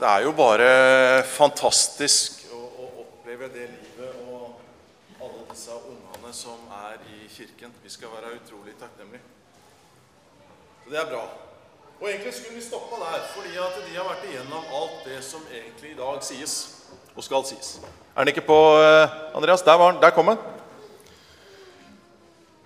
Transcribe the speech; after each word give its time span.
Det 0.00 0.08
er 0.08 0.22
jo 0.24 0.30
bare 0.32 0.68
fantastisk 1.28 2.46
å, 2.48 2.58
å 2.80 2.86
oppleve 3.02 3.50
det 3.52 3.66
livet 3.68 4.22
og 4.32 4.54
alle 5.20 5.42
disse 5.50 5.74
ungene 5.76 6.30
som 6.32 6.70
er 6.72 6.94
i 7.12 7.26
kirken. 7.28 7.74
Vi 7.82 7.90
skal 7.92 8.08
være 8.14 8.30
utrolig 8.38 8.72
takknemlige. 8.80 9.20
Så 10.86 10.94
det 10.94 11.02
er 11.02 11.10
bra. 11.10 11.20
Og 11.98 12.06
egentlig 12.08 12.32
skulle 12.32 12.56
vi 12.56 12.64
stoppa 12.64 12.96
der, 13.02 13.26
fordi 13.34 13.52
at 13.60 13.76
de 13.76 13.98
har 13.98 14.06
vært 14.08 14.24
igjennom 14.30 14.70
alt 14.78 15.02
det 15.04 15.18
som 15.26 15.42
egentlig 15.50 15.90
i 15.90 15.98
dag 15.98 16.24
sies 16.24 16.54
og 17.12 17.26
skal 17.26 17.44
sies. 17.50 17.74
Er 18.14 18.24
den 18.24 18.32
ikke 18.32 18.46
på, 18.46 18.56
eh, 18.80 19.18
Andreas? 19.36 19.66
Der, 19.66 19.76
var 19.76 19.92
den. 19.92 20.00
Der 20.00 20.14
kom 20.16 20.32
den. 20.32 20.40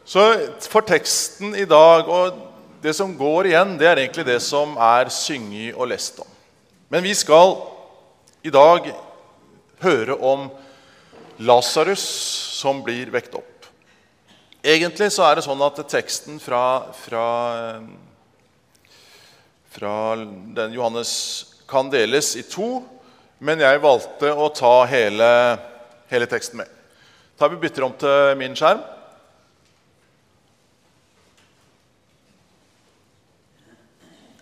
Så 0.04 0.22
for 0.70 0.86
teksten 0.86 1.58
i 1.58 1.66
dag 1.66 2.06
og 2.06 2.38
det 2.84 2.94
som 2.94 3.18
går 3.18 3.50
igjen, 3.50 3.74
det 3.82 3.90
er 3.90 4.04
egentlig 4.04 4.26
det 4.30 4.38
som 4.46 4.78
er 4.78 5.10
synget 5.10 5.74
og 5.74 5.90
lest 5.90 6.22
om. 6.22 6.30
Men 6.94 7.02
vi 7.02 7.14
skal 7.18 7.56
i 8.46 8.50
dag 8.54 8.84
høre 9.82 10.14
om 10.14 10.44
Lasarus 11.42 12.04
som 12.54 12.84
blir 12.86 13.10
vekt 13.10 13.34
opp. 13.34 13.66
Egentlig 14.62 15.08
så 15.10 15.24
er 15.26 15.34
det 15.34 15.44
sånn 15.48 15.64
at 15.66 15.80
teksten 15.90 16.38
fra, 16.38 16.62
fra, 16.94 17.24
fra 19.74 19.96
den 20.54 20.78
Johannes 20.78 21.16
kan 21.66 21.90
deles 21.90 22.30
i 22.38 22.46
to, 22.46 22.84
men 23.42 23.66
jeg 23.66 23.82
valgte 23.82 24.30
å 24.30 24.46
ta 24.54 24.72
hele, 24.86 25.34
hele 26.14 26.30
teksten 26.30 26.62
med. 26.62 26.70
Da 27.34 27.50
vi 27.50 27.58
bytter 27.66 27.90
om 27.90 27.98
til 28.06 28.38
min 28.38 28.54
skjerm. 28.54 28.86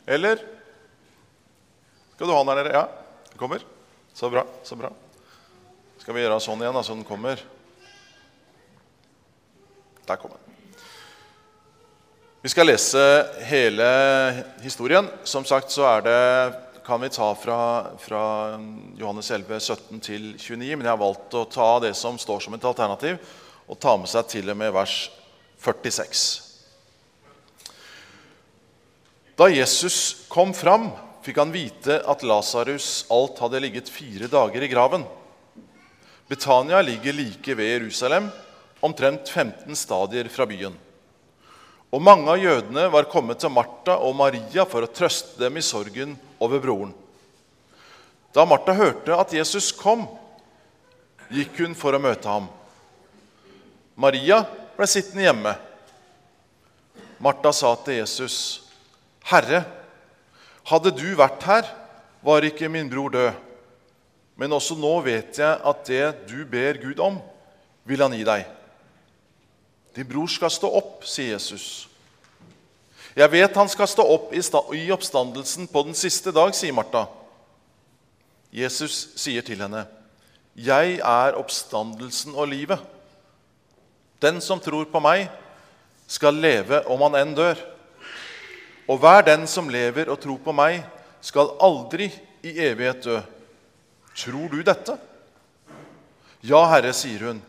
Eller 0.05 0.51
Skal 2.23 2.29
du 2.31 2.35
ha 2.37 2.45
den 2.45 2.57
der 2.57 2.65
nede? 2.65 2.75
Ja, 2.77 2.89
den 3.31 3.39
kommer. 3.39 3.63
Så 4.15 4.31
bra. 4.31 4.45
så 4.63 4.77
bra. 4.77 4.93
Skal 5.99 6.15
vi 6.15 6.23
gjøre 6.23 6.37
sånn 6.39 6.63
igjen, 6.63 6.77
da, 6.79 6.83
så 6.87 6.95
den 6.95 7.03
kommer? 7.03 7.43
Der 10.07 10.21
kom 10.23 10.31
den. 10.31 10.55
Vi 12.47 12.55
skal 12.55 12.71
lese 12.71 13.03
hele 13.51 13.91
historien. 14.63 15.11
Som 15.27 15.43
sagt 15.43 15.75
så 15.75 15.89
er 15.97 16.07
det, 16.07 16.23
kan 16.87 17.03
vi 17.03 17.11
ta 17.11 17.35
fra, 17.35 17.61
fra 17.99 18.25
Johannes 19.03 19.35
11, 19.35 19.59
17 19.59 20.07
til 20.07 20.33
29. 20.39 20.73
Men 20.77 20.87
jeg 20.87 20.95
har 20.95 21.03
valgt 21.03 21.35
å 21.35 21.47
ta 21.51 21.71
det 21.83 21.97
som 21.99 22.23
står 22.23 22.47
som 22.47 22.55
et 22.55 22.71
alternativ, 22.71 23.19
og 23.67 23.83
ta 23.83 23.99
med 23.99 24.15
seg 24.15 24.31
til 24.39 24.55
og 24.55 24.63
med 24.63 24.77
vers 24.79 25.01
46. 25.59 26.29
Da 29.35 29.51
Jesus 29.51 30.29
kom 30.31 30.55
fram, 30.55 30.93
fikk 31.23 31.39
han 31.39 31.53
vite 31.55 32.01
at 32.09 32.23
Lasarus 32.27 33.05
alt 33.13 33.39
hadde 33.43 33.61
ligget 33.63 33.91
fire 33.91 34.29
dager 34.31 34.63
i 34.63 34.71
graven. 34.71 35.05
Betania 36.29 36.83
ligger 36.83 37.13
like 37.13 37.55
ved 37.55 37.69
Jerusalem, 37.75 38.31
omtrent 38.81 39.29
15 39.29 39.77
stadier 39.77 40.29
fra 40.29 40.47
byen. 40.47 40.75
Og 41.93 42.03
mange 42.03 42.31
av 42.33 42.41
jødene 42.41 42.87
var 42.89 43.11
kommet 43.13 43.39
til 43.43 43.53
Martha 43.53 43.99
og 44.01 44.17
Maria 44.17 44.65
for 44.65 44.83
å 44.83 44.91
trøste 44.91 45.37
dem 45.43 45.59
i 45.61 45.65
sorgen 45.65 46.17
over 46.41 46.63
broren. 46.63 46.95
Da 48.33 48.47
Martha 48.49 48.73
hørte 48.73 49.13
at 49.13 49.35
Jesus 49.37 49.69
kom, 49.77 50.07
gikk 51.29 51.61
hun 51.61 51.77
for 51.77 51.93
å 51.93 52.01
møte 52.01 52.29
ham. 52.33 52.49
Maria 53.95 54.41
ble 54.79 54.89
sittende 54.89 55.27
hjemme. 55.27 55.53
Martha 57.23 57.53
sa 57.53 57.75
til 57.85 58.01
Jesus' 58.01 58.65
'Herre, 59.29 59.63
hadde 60.69 60.93
du 60.95 61.15
vært 61.19 61.43
her, 61.47 61.69
var 62.23 62.47
ikke 62.47 62.71
min 62.71 62.91
bror 62.91 63.11
død.' 63.11 63.33
'Men 64.37 64.53
også 64.53 64.75
nå 64.75 65.01
vet 65.05 65.39
jeg 65.39 65.61
at 65.65 65.87
det 65.87 66.29
du 66.31 66.45
ber 66.49 66.81
Gud 66.81 66.99
om, 66.99 67.19
vil 67.85 68.03
han 68.03 68.15
gi 68.17 68.25
deg.' 68.25 68.47
'Din 69.95 70.09
bror 70.09 70.27
skal 70.27 70.51
stå 70.51 70.71
opp', 70.73 71.05
sier 71.05 71.35
Jesus. 71.37 71.89
'Jeg 73.17 73.33
vet 73.33 73.57
han 73.57 73.69
skal 73.69 73.89
stå 73.89 74.03
opp 74.09 74.33
i 74.33 74.91
oppstandelsen 74.93 75.69
på 75.69 75.83
den 75.85 75.95
siste 75.95 76.33
dag', 76.33 76.55
sier 76.55 76.73
Martha. 76.73 77.07
Jesus 78.53 79.09
sier 79.17 79.43
til 79.43 79.61
henne, 79.61 79.87
'Jeg 80.57 80.99
er 80.99 81.37
oppstandelsen 81.37 82.35
og 82.35 82.49
livet.' 82.49 82.81
'Den 84.21 84.41
som 84.41 84.61
tror 84.61 84.85
på 84.85 85.01
meg, 85.01 85.29
skal 86.07 86.35
leve 86.35 86.87
om 86.89 87.01
han 87.01 87.15
enn 87.15 87.35
dør.' 87.37 87.72
Og 88.91 88.99
hver 88.99 89.23
den 89.27 89.47
som 89.47 89.71
lever 89.71 90.11
og 90.11 90.21
tror 90.23 90.41
på 90.43 90.55
meg, 90.57 90.83
skal 91.23 91.55
aldri 91.63 92.09
i 92.43 92.57
evighet 92.67 93.05
dø. 93.07 93.21
Tror 94.19 94.51
du 94.51 94.63
dette? 94.67 94.97
Ja, 96.43 96.65
Herre, 96.73 96.91
sier 96.97 97.29
hun. 97.29 97.43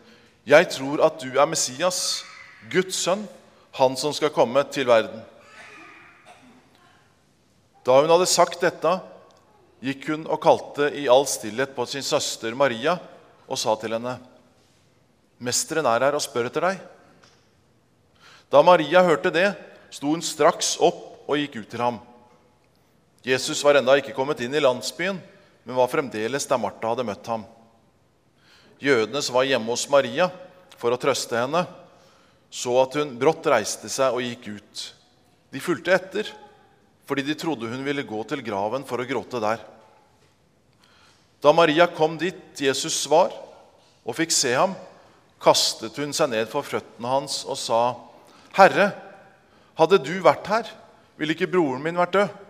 Jeg 0.46 0.68
tror 0.70 1.02
at 1.04 1.18
du 1.20 1.34
er 1.34 1.48
Messias, 1.50 2.22
Guds 2.70 3.00
sønn, 3.02 3.24
han 3.74 3.96
som 3.98 4.14
skal 4.14 4.32
komme 4.32 4.62
til 4.70 4.86
verden. 4.86 5.22
Da 7.84 7.98
hun 7.98 8.12
hadde 8.12 8.30
sagt 8.30 8.62
dette, 8.62 8.92
gikk 9.84 10.06
hun 10.12 10.28
og 10.30 10.40
kalte 10.40 10.88
i 10.96 11.08
all 11.10 11.26
stillhet 11.28 11.74
på 11.76 11.84
sin 11.90 12.04
søster 12.06 12.54
Maria 12.56 12.94
og 13.44 13.58
sa 13.60 13.74
til 13.76 13.92
henne, 13.92 14.16
'Mesteren 15.40 15.84
er 15.84 16.00
her 16.00 16.14
og 16.14 16.22
spør 16.22 16.46
etter 16.46 16.62
deg.' 16.62 16.80
Da 18.52 18.62
Maria 18.62 19.02
hørte 19.02 19.34
det, 19.34 19.56
sto 19.90 20.14
hun 20.14 20.22
straks 20.22 20.76
opp 20.80 21.13
og 21.26 21.38
gikk 21.40 21.60
ut 21.62 21.70
til 21.70 21.82
ham. 21.82 21.98
Jesus 23.24 23.62
var 23.64 23.78
enda 23.78 23.96
ikke 23.96 24.14
kommet 24.16 24.42
inn 24.44 24.54
i 24.54 24.62
landsbyen, 24.62 25.20
men 25.64 25.78
var 25.78 25.88
fremdeles 25.88 26.44
der 26.48 26.60
Martha 26.60 26.90
hadde 26.92 27.06
møtt 27.08 27.28
ham. 27.32 27.46
Jødene 28.84 29.22
som 29.24 29.38
var 29.38 29.48
hjemme 29.48 29.72
hos 29.72 29.86
Maria 29.88 30.28
for 30.76 30.92
å 30.92 31.00
trøste 31.00 31.38
henne, 31.38 31.64
så 32.52 32.74
at 32.82 32.98
hun 33.00 33.16
brått 33.18 33.46
reiste 33.48 33.88
seg 33.90 34.14
og 34.14 34.22
gikk 34.22 34.50
ut. 34.58 34.82
De 35.54 35.62
fulgte 35.62 35.94
etter 35.96 36.28
fordi 37.04 37.24
de 37.26 37.36
trodde 37.36 37.68
hun 37.68 37.82
ville 37.84 38.04
gå 38.06 38.20
til 38.28 38.40
graven 38.44 38.84
for 38.88 39.00
å 39.00 39.08
gråte 39.08 39.40
der. 39.42 39.60
Da 41.44 41.52
Maria 41.52 41.84
kom 41.92 42.16
dit 42.16 42.60
Jesus 42.64 43.02
var, 43.12 43.34
og 44.04 44.16
fikk 44.16 44.32
se 44.32 44.54
ham, 44.56 44.72
kastet 45.40 45.96
hun 46.00 46.14
seg 46.16 46.30
ned 46.32 46.48
for 46.48 46.64
føttene 46.64 47.10
hans 47.10 47.42
og 47.44 47.58
sa, 47.60 47.80
'Herre, 48.56 48.92
hadde 49.76 50.00
du 50.00 50.14
vært 50.24 50.48
her?' 50.48 50.72
Ville 51.18 51.34
ikke 51.36 51.50
broren 51.50 51.82
min 51.84 51.98
vært 51.98 52.16
død? 52.16 52.40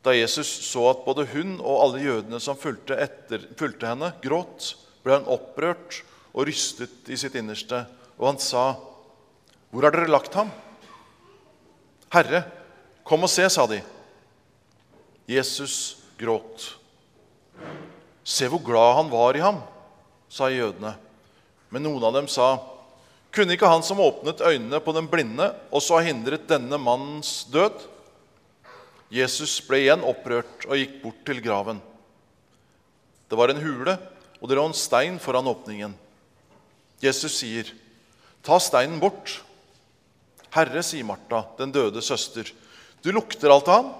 Da 0.00 0.14
Jesus 0.16 0.48
så 0.64 0.86
at 0.90 1.02
både 1.04 1.26
hun 1.34 1.58
og 1.58 1.82
alle 1.84 2.04
jødene 2.04 2.40
som 2.40 2.58
fulgte, 2.58 2.96
etter, 2.96 3.42
fulgte 3.58 3.90
henne, 3.90 4.14
gråt, 4.24 4.72
ble 5.04 5.18
han 5.18 5.28
opprørt 5.28 6.00
og 6.32 6.46
rystet 6.48 7.10
i 7.12 7.18
sitt 7.20 7.36
innerste, 7.36 7.84
og 8.16 8.32
han 8.32 8.38
sa, 8.40 8.76
'Hvor 9.70 9.82
har 9.84 9.90
dere 9.92 10.10
lagt 10.10 10.34
ham?' 10.34 10.50
'Herre, 12.10 12.44
kom 13.04 13.22
og 13.22 13.30
se', 13.30 13.48
sa 13.50 13.66
de. 13.66 13.82
Jesus 15.28 15.98
gråt. 16.18 16.76
'Se 18.24 18.48
hvor 18.48 18.64
glad 18.64 18.94
han 18.94 19.10
var 19.10 19.36
i 19.36 19.40
ham', 19.40 19.62
sa 20.28 20.48
jødene. 20.48 20.96
Men 21.70 21.82
noen 21.82 22.04
av 22.04 22.14
dem 22.14 22.28
sa, 22.28 22.58
kunne 23.30 23.54
ikke 23.54 23.68
han 23.70 23.84
som 23.86 24.00
åpnet 24.02 24.42
øynene 24.42 24.80
på 24.82 24.94
den 24.96 25.06
blinde, 25.10 25.52
også 25.70 25.98
ha 25.98 26.06
hindret 26.06 26.48
denne 26.50 26.78
mannens 26.82 27.44
død? 27.52 27.78
Jesus 29.10 29.58
ble 29.66 29.84
igjen 29.84 30.06
opprørt 30.06 30.66
og 30.68 30.78
gikk 30.78 31.00
bort 31.02 31.22
til 31.26 31.42
graven. 31.42 31.80
Det 33.30 33.38
var 33.38 33.52
en 33.52 33.62
hule, 33.62 33.96
og 34.40 34.50
det 34.50 34.58
lå 34.58 34.64
en 34.66 34.74
stein 34.76 35.18
foran 35.22 35.50
åpningen. 35.50 35.94
Jesus 37.02 37.38
sier, 37.38 37.70
'Ta 38.42 38.58
steinen 38.58 39.00
bort.' 39.00 39.40
'Herre', 40.50 40.82
sier 40.82 41.04
Martha, 41.04 41.44
den 41.58 41.72
døde 41.72 42.02
søster, 42.02 42.50
'du 43.02 43.12
lukter 43.12 43.50
alt 43.50 43.68
av 43.68 43.82
ham. 43.82 43.94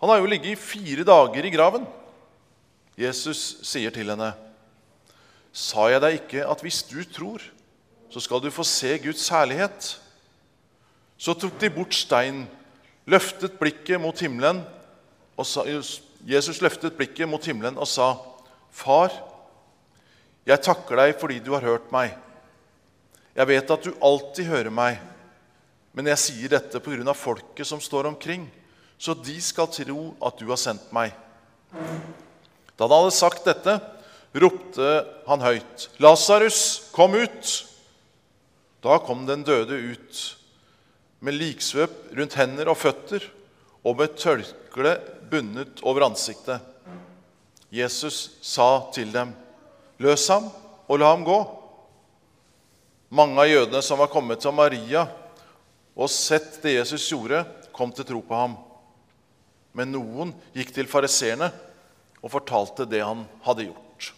Han 0.00 0.10
har 0.10 0.18
jo 0.18 0.30
ligget 0.30 0.52
i 0.52 0.54
fire 0.54 1.04
dager 1.04 1.44
i 1.44 1.50
graven.' 1.50 1.86
Jesus 2.96 3.58
sier 3.62 3.90
til 3.90 4.10
henne, 4.10 4.34
'Sa 5.52 5.88
jeg 5.90 6.00
deg 6.00 6.20
ikke 6.20 6.46
at 6.46 6.60
hvis 6.62 6.82
du 6.82 7.02
tror' 7.02 7.55
så 8.10 8.22
skal 8.22 8.42
du 8.42 8.50
få 8.54 8.64
se 8.66 8.96
Guds 9.02 9.28
herlighet. 9.32 9.96
Så 11.18 11.34
tok 11.34 11.56
de 11.60 11.70
bort 11.72 11.94
steinen, 11.96 12.46
løftet 13.08 13.58
blikket 13.60 14.00
mot 14.00 14.18
himmelen, 14.20 14.62
og 15.36 15.46
sa, 15.48 15.64
Jesus 16.26 16.60
løftet 16.64 16.96
blikket 16.96 17.28
mot 17.28 17.44
himmelen 17.44 17.78
og 17.78 17.88
sa, 17.88 18.14
'Far, 18.72 19.12
jeg 20.46 20.62
takker 20.62 20.96
deg 20.96 21.14
fordi 21.20 21.38
du 21.40 21.52
har 21.54 21.64
hørt 21.64 21.92
meg.' 21.92 22.16
'Jeg 23.36 23.48
vet 23.48 23.70
at 23.70 23.84
du 23.84 23.92
alltid 24.00 24.48
hører 24.48 24.70
meg, 24.70 25.00
men 25.92 26.06
jeg 26.06 26.18
sier 26.18 26.48
dette 26.48 26.80
på 26.80 26.92
grunn 26.92 27.08
av 27.08 27.16
folket 27.16 27.66
som 27.66 27.80
står 27.80 28.06
omkring,' 28.12 28.50
'så 28.98 29.14
de 29.14 29.40
skal 29.40 29.68
tro 29.68 30.16
at 30.24 30.38
du 30.38 30.48
har 30.48 30.60
sendt 30.60 30.92
meg.' 30.92 31.14
Da 32.76 32.84
han 32.84 32.92
hadde 32.92 33.16
sagt 33.16 33.44
dette, 33.44 33.80
ropte 34.34 35.06
han 35.28 35.40
høyt, 35.40 35.88
'Lasarus, 36.00 36.90
kom 36.92 37.14
ut!' 37.14 37.75
Da 38.86 39.00
kom 39.02 39.24
den 39.26 39.42
døde 39.42 39.74
ut 39.74 40.18
med 41.18 41.34
liksvøp 41.34 42.12
rundt 42.14 42.36
hender 42.38 42.68
og 42.70 42.78
føtter 42.78 43.24
og 43.82 43.96
med 43.98 44.14
tørkle 44.14 44.92
bundet 45.26 45.82
over 45.82 46.06
ansiktet. 46.06 46.62
Jesus 47.74 48.38
sa 48.46 48.86
til 48.94 49.10
dem, 49.12 49.34
'Løs 49.98 50.28
ham 50.28 50.50
og 50.88 50.98
la 50.98 51.10
ham 51.10 51.24
gå.' 51.24 51.50
Mange 53.10 53.40
av 53.40 53.48
jødene 53.48 53.82
som 53.82 53.98
var 53.98 54.10
kommet 54.10 54.40
til 54.40 54.52
Maria 54.52 55.06
og 55.96 56.10
sett 56.10 56.62
det 56.62 56.76
Jesus 56.76 57.10
gjorde, 57.10 57.44
kom 57.72 57.92
til 57.92 58.04
tro 58.04 58.20
på 58.20 58.34
ham. 58.34 58.56
Men 59.72 59.92
noen 59.92 60.34
gikk 60.54 60.74
til 60.74 60.86
fariseerne 60.86 61.50
og 62.22 62.30
fortalte 62.30 62.86
det 62.86 63.02
han 63.02 63.26
hadde 63.42 63.66
gjort. 63.66 64.12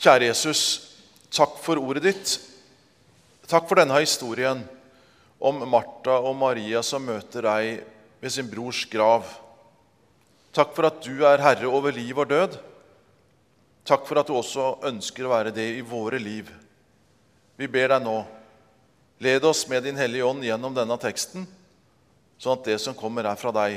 Kjære 0.00 0.28
Jesus, 0.28 0.93
takk 1.34 1.58
for 1.62 1.80
ordet 1.82 2.04
ditt. 2.06 2.34
Takk 3.50 3.66
for 3.68 3.80
denne 3.80 3.98
historien 4.00 4.62
om 5.42 5.64
Martha 5.68 6.16
og 6.22 6.36
Maria 6.38 6.82
som 6.86 7.04
møter 7.04 7.44
deg 7.44 7.82
ved 8.22 8.32
sin 8.32 8.48
brors 8.48 8.84
grav. 8.88 9.26
Takk 10.54 10.70
for 10.76 10.88
at 10.88 11.02
du 11.02 11.24
er 11.26 11.42
herre 11.42 11.68
over 11.68 11.92
liv 11.92 12.18
og 12.22 12.30
død. 12.30 12.54
Takk 13.84 14.06
for 14.08 14.20
at 14.20 14.30
du 14.30 14.36
også 14.38 14.78
ønsker 14.88 15.26
å 15.26 15.34
være 15.34 15.52
det 15.52 15.66
i 15.76 15.82
våre 15.84 16.20
liv. 16.22 16.48
Vi 17.58 17.68
ber 17.70 17.90
deg 17.92 18.06
nå, 18.06 18.14
led 19.22 19.44
oss 19.44 19.66
med 19.70 19.84
Din 19.84 19.98
Hellige 19.98 20.24
Ånd 20.26 20.46
gjennom 20.46 20.74
denne 20.74 20.96
teksten, 21.02 21.44
sånn 22.40 22.56
at 22.56 22.64
det 22.70 22.78
som 22.82 22.96
kommer, 22.96 23.28
er 23.28 23.38
fra 23.38 23.52
deg, 23.54 23.76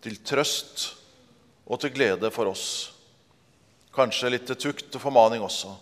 til 0.00 0.16
trøst 0.24 0.88
og 1.68 1.82
til 1.82 1.92
glede 1.92 2.32
for 2.32 2.48
oss. 2.50 2.64
Kanskje 3.94 4.32
litt 4.32 4.48
til 4.48 4.58
tukt 4.70 4.96
og 4.96 5.04
formaning 5.04 5.44
også. 5.44 5.74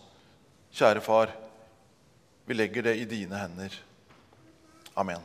Kjære 0.75 1.01
far, 1.01 1.33
vi 2.47 2.55
legger 2.55 2.91
det 2.91 2.97
i 3.01 3.09
dine 3.09 3.39
hender. 3.41 3.73
Amen. 4.99 5.23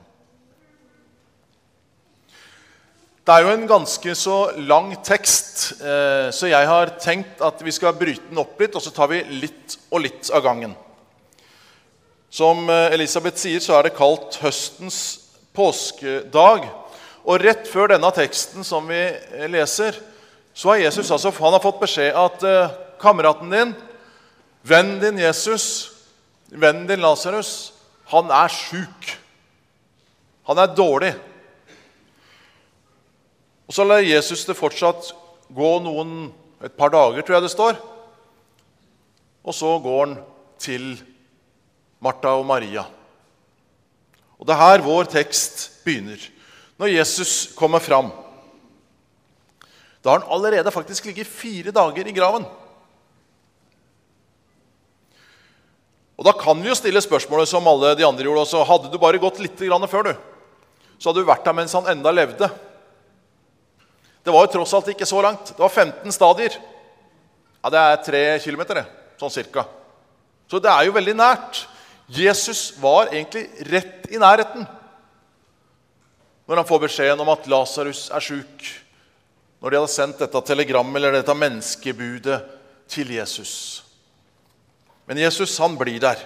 Det 3.23 3.31
er 3.31 3.45
jo 3.45 3.53
en 3.53 3.67
ganske 3.67 4.13
så 4.19 4.37
lang 4.67 4.89
tekst, 5.05 5.77
eh, 5.79 6.27
så 6.35 6.49
jeg 6.51 6.67
har 6.67 6.89
tenkt 6.99 7.39
at 7.39 7.61
vi 7.63 7.71
skal 7.71 7.95
bryte 7.95 8.25
den 8.27 8.41
opp 8.41 8.59
litt, 8.59 8.75
og 8.75 8.83
så 8.83 8.91
tar 8.91 9.07
vi 9.13 9.21
litt 9.31 9.77
og 9.91 10.03
litt 10.03 10.27
av 10.27 10.43
gangen. 10.43 10.73
Som 12.27 12.67
eh, 12.67 12.91
Elisabeth 12.97 13.39
sier, 13.39 13.63
så 13.63 13.77
er 13.77 13.87
det 13.87 13.95
kalt 13.95 14.41
høstens 14.43 14.97
påskedag. 15.55 16.67
Og 17.23 17.39
rett 17.39 17.63
før 17.71 17.93
denne 17.93 18.11
teksten 18.11 18.67
som 18.67 18.91
vi 18.91 18.99
eh, 19.05 19.47
leser, 19.47 19.95
så 20.51 20.73
har 20.73 20.83
Jesus 20.83 21.11
altså, 21.15 21.31
han 21.39 21.55
har 21.55 21.63
fått 21.63 21.79
beskjed 21.81 22.19
at 22.19 22.43
kameraten 23.01 23.55
din, 23.55 23.71
vennen 24.63 24.99
din 25.01 25.19
Jesus, 25.19 25.91
vennen 26.49 26.87
din 26.87 27.03
Lasarus, 27.03 27.73
han 28.11 28.31
er 28.31 28.51
sjuk. 28.51 29.13
Han 30.47 30.59
er 30.59 30.75
dårlig. 30.75 31.13
Og 33.67 33.73
Så 33.75 33.85
lar 33.87 34.03
Jesus 34.03 34.45
det 34.45 34.57
fortsatt 34.59 35.13
gå 35.53 35.71
noen, 35.83 36.31
et 36.63 36.75
par 36.79 36.91
dager, 36.93 37.21
tror 37.21 37.37
jeg 37.37 37.43
det 37.43 37.51
står. 37.51 37.79
Og 39.43 39.55
så 39.55 39.71
går 39.83 39.99
han 40.05 40.17
til 40.61 40.93
Martha 42.03 42.35
og 42.37 42.45
Maria. 42.47 42.85
Og 44.39 44.47
Det 44.47 44.55
er 44.55 44.63
her 44.63 44.83
vår 44.83 45.09
tekst 45.11 45.83
begynner. 45.83 46.19
Når 46.79 46.91
Jesus 46.91 47.53
kommer 47.55 47.79
fram. 47.79 48.11
Da 50.03 50.09
har 50.11 50.19
han 50.19 50.31
allerede 50.31 50.71
faktisk 50.71 51.05
ligget 51.05 51.27
fire 51.27 51.71
dager 51.71 52.07
i 52.07 52.15
graven. 52.15 52.45
Og 56.17 56.25
Da 56.27 56.33
kan 56.37 56.59
vi 56.61 56.69
jo 56.69 56.77
stille 56.77 57.01
spørsmålet 57.01 57.49
som 57.49 57.67
alle 57.67 57.95
de 57.97 58.05
andre 58.05 58.27
gjorde 58.27 58.45
også. 58.45 58.63
Hadde 58.67 58.91
du 58.93 58.99
bare 59.01 59.21
gått 59.21 59.41
litt 59.41 59.57
før, 59.57 60.03
du, 60.03 60.13
så 60.99 61.09
hadde 61.09 61.23
du 61.23 61.27
vært 61.29 61.45
der 61.45 61.57
mens 61.57 61.73
han 61.73 61.89
enda 61.89 62.11
levde. 62.11 62.49
Det 64.23 64.31
var 64.31 64.45
jo 64.45 64.53
tross 64.53 64.73
alt 64.73 64.87
ikke 64.93 65.07
så 65.09 65.21
langt. 65.21 65.51
Det 65.51 65.59
var 65.59 65.69
15 65.69 66.11
stadier. 66.11 66.55
Ja, 67.63 67.69
Det 67.69 67.79
er 67.79 68.03
tre 68.03 68.39
kilometer, 68.39 68.75
det. 68.75 68.85
Sånn 69.19 69.31
cirka. 69.31 69.65
Så 70.47 70.59
det 70.59 70.69
er 70.71 70.85
jo 70.85 70.95
veldig 70.95 71.15
nært. 71.15 71.65
Jesus 72.07 72.73
var 72.77 73.09
egentlig 73.11 73.47
rett 73.71 74.07
i 74.11 74.19
nærheten 74.19 74.67
når 76.43 76.59
han 76.59 76.67
får 76.67 76.81
beskjeden 76.83 77.21
om 77.23 77.29
at 77.31 77.45
Lasarus 77.47 78.09
er 78.11 78.23
sjuk. 78.23 78.65
Når 79.63 79.71
de 79.71 79.79
hadde 79.79 79.93
sendt 79.93 80.19
dette 80.19 80.41
telegrammet 80.43 80.99
eller 80.99 81.15
dette 81.15 81.35
menneskebudet 81.39 82.41
til 82.91 83.13
Jesus. 83.15 83.53
Men 85.05 85.19
Jesus, 85.19 85.57
han 85.59 85.75
blir 85.77 85.99
der. 85.99 86.21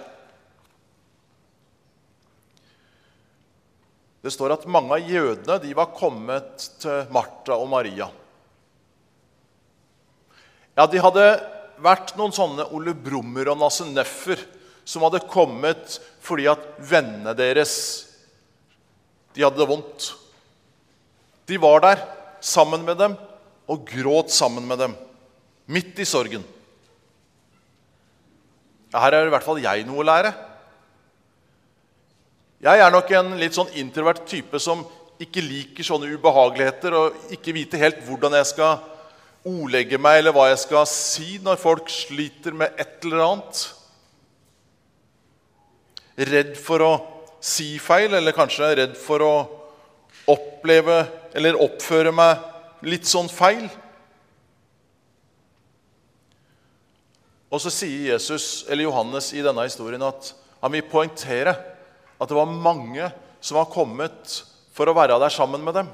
Det 4.22 4.34
står 4.34 4.58
at 4.58 4.68
mange 4.70 4.98
av 4.98 5.08
jødene 5.08 5.60
de 5.64 5.74
var 5.78 5.94
kommet 5.96 6.66
til 6.82 7.06
Martha 7.16 7.56
og 7.56 7.70
Maria. 7.72 8.10
Ja, 10.78 10.86
De 10.86 11.02
hadde 11.02 11.28
vært 11.82 12.12
noen 12.18 12.34
sånne 12.36 12.68
Ole 12.76 12.94
Brummer 12.94 13.54
og 13.54 13.62
Nasse 13.62 13.86
Nøffer 13.88 14.42
som 14.88 15.06
hadde 15.06 15.26
kommet 15.30 15.98
fordi 16.24 16.48
at 16.52 16.64
vennene 16.90 17.34
deres 17.38 17.74
de 19.38 19.44
hadde 19.46 19.60
det 19.62 19.70
vondt. 19.70 20.12
De 21.48 21.60
var 21.62 21.84
der 21.86 22.04
sammen 22.44 22.84
med 22.86 22.98
dem 23.00 23.16
og 23.70 23.84
gråt 23.86 24.32
sammen 24.34 24.66
med 24.68 24.80
dem, 24.82 24.94
midt 25.70 26.00
i 26.00 26.08
sorgen. 26.08 26.44
Her 29.02 29.18
er 29.18 29.30
i 29.30 29.34
hvert 29.34 29.46
fall 29.46 29.62
jeg 29.64 29.86
noe 29.88 30.04
å 30.04 30.08
lære. 30.08 30.34
Jeg 32.64 32.82
er 32.82 32.94
nok 32.94 33.12
en 33.14 33.36
litt 33.38 33.54
sånn 33.54 33.74
introvert 33.78 34.24
type 34.30 34.60
som 34.62 34.82
ikke 35.22 35.42
liker 35.46 35.86
sånne 35.86 36.10
ubehageligheter 36.18 36.96
og 36.98 37.34
ikke 37.34 37.54
vite 37.56 37.80
helt 37.82 38.00
hvordan 38.06 38.38
jeg 38.38 38.50
skal 38.54 38.80
ordlegge 39.48 40.00
meg, 40.02 40.20
eller 40.20 40.34
hva 40.36 40.48
jeg 40.50 40.62
skal 40.66 40.88
si 40.90 41.38
når 41.44 41.60
folk 41.62 41.92
sliter 41.94 42.56
med 42.58 42.74
et 42.82 43.06
eller 43.06 43.24
annet. 43.28 43.62
Redd 46.18 46.56
for 46.58 46.84
å 46.84 46.92
si 47.40 47.76
feil, 47.82 48.14
eller 48.18 48.36
kanskje 48.36 48.74
redd 48.82 48.98
for 49.00 49.24
å 49.24 49.34
oppleve 50.28 51.04
eller 51.38 51.60
oppføre 51.62 52.12
meg 52.12 52.88
litt 52.90 53.08
sånn 53.08 53.30
feil. 53.32 53.68
Og 57.48 57.62
så 57.64 57.72
sier 57.72 58.12
Jesus, 58.12 58.66
eller 58.68 58.88
Johannes 58.88 59.32
i 59.36 59.44
denne 59.46 59.64
historien 59.68 60.04
at 60.04 60.34
han 60.60 60.74
vil 60.74 60.88
poengtere 60.90 61.54
at 62.18 62.30
det 62.30 62.36
var 62.36 62.50
mange 62.50 63.08
som 63.40 63.60
var 63.60 63.70
kommet 63.72 64.42
for 64.76 64.90
å 64.90 64.96
være 64.98 65.20
der 65.22 65.34
sammen 65.34 65.64
med 65.64 65.78
dem. 65.80 65.90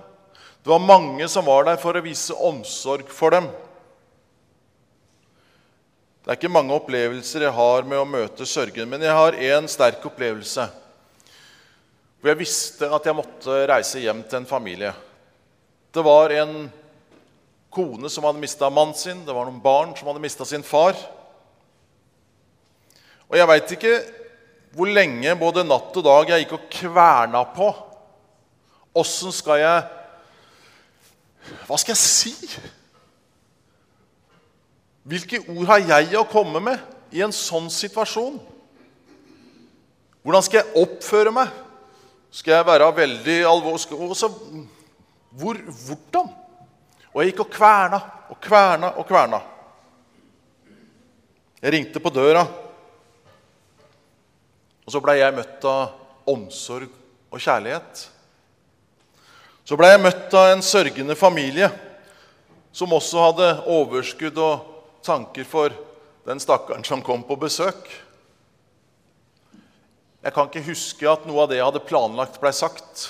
Det 0.63 0.71
var 0.71 0.81
mange 0.81 1.27
som 1.29 1.45
var 1.45 1.67
der 1.67 1.79
for 1.81 1.95
å 1.95 2.03
vise 2.03 2.35
omsorg 2.39 3.09
for 3.11 3.35
dem. 3.35 3.49
Det 6.23 6.31
er 6.31 6.39
ikke 6.39 6.53
mange 6.55 6.71
opplevelser 6.71 7.43
jeg 7.43 7.55
har 7.57 7.83
med 7.83 7.99
å 7.99 8.07
møte 8.07 8.47
sørgen, 8.47 8.87
men 8.87 9.03
jeg 9.03 9.11
har 9.11 9.35
én 9.35 9.67
sterk 9.67 10.05
opplevelse. 10.07 10.69
Hvor 12.21 12.31
jeg 12.31 12.39
visste 12.39 12.87
at 12.95 13.09
jeg 13.09 13.17
måtte 13.17 13.57
reise 13.67 13.99
hjem 13.99 14.21
til 14.23 14.39
en 14.39 14.47
familie. 14.47 14.93
Det 15.91 15.99
var 16.07 16.31
en 16.31 16.71
kone 17.73 18.07
som 18.09 18.23
hadde 18.23 18.39
mista 18.39 18.69
mannen 18.71 18.95
sin, 18.95 19.25
det 19.27 19.35
var 19.35 19.49
noen 19.49 19.59
barn 19.61 19.91
som 19.99 20.07
hadde 20.07 20.23
mista 20.23 20.47
sin 20.47 20.63
far. 20.63 20.95
Og 23.29 23.39
jeg 23.39 23.49
veit 23.49 23.73
ikke 23.77 23.95
hvor 24.73 24.89
lenge 24.89 25.35
både 25.37 25.65
natt 25.65 25.97
og 25.99 26.05
dag 26.05 26.31
jeg 26.31 26.45
gikk 26.45 26.55
og 26.57 26.69
kverna 26.73 27.43
på. 27.53 27.67
Åssen 28.97 29.33
skal 29.33 29.61
jeg 29.61 29.83
Hva 31.67 31.77
skal 31.77 31.93
jeg 31.93 32.01
si? 32.01 32.33
Hvilke 35.03 35.41
ord 35.51 35.67
har 35.67 35.83
jeg 35.83 36.15
å 36.15 36.27
komme 36.29 36.61
med 36.63 36.79
i 37.11 37.21
en 37.25 37.33
sånn 37.35 37.67
situasjon? 37.73 38.37
Hvordan 40.23 40.45
skal 40.45 40.61
jeg 40.61 40.85
oppføre 40.85 41.33
meg? 41.35 41.51
Skal 42.33 42.55
jeg 42.55 42.65
være 42.65 42.87
veldig 42.95 43.35
alvorlig 43.45 43.99
hvor, 45.33 45.59
Hvordan? 45.83 46.29
Og 47.13 47.21
jeg 47.21 47.33
gikk 47.33 47.43
og 47.43 47.51
kverna 47.53 47.99
og 48.31 48.39
kverna 48.41 48.93
og 48.97 49.05
kverna. 49.09 49.41
Jeg 51.61 51.75
ringte 51.75 52.01
på 52.01 52.11
døra. 52.13 52.47
Og 54.83 54.91
så 54.91 55.01
blei 55.03 55.19
jeg 55.19 55.35
møtt 55.35 55.63
av 55.67 56.29
omsorg 56.29 56.89
og 57.31 57.41
kjærlighet. 57.41 58.03
Så 59.63 59.77
blei 59.79 59.93
jeg 59.93 60.03
møtt 60.03 60.35
av 60.35 60.51
en 60.51 60.63
sørgende 60.65 61.15
familie 61.15 61.69
som 62.75 62.91
også 62.95 63.21
hadde 63.29 63.49
overskudd 63.69 64.39
og 64.43 64.69
tanker 65.05 65.47
for 65.47 65.75
den 66.27 66.41
stakkaren 66.41 66.83
som 66.87 67.03
kom 67.05 67.23
på 67.27 67.37
besøk. 67.39 67.87
Jeg 70.23 70.35
kan 70.35 70.47
ikke 70.47 70.65
huske 70.69 71.07
at 71.09 71.25
noe 71.27 71.43
av 71.43 71.51
det 71.51 71.59
jeg 71.59 71.67
hadde 71.67 71.83
planlagt, 71.87 72.39
blei 72.39 72.53
sagt. 72.55 73.09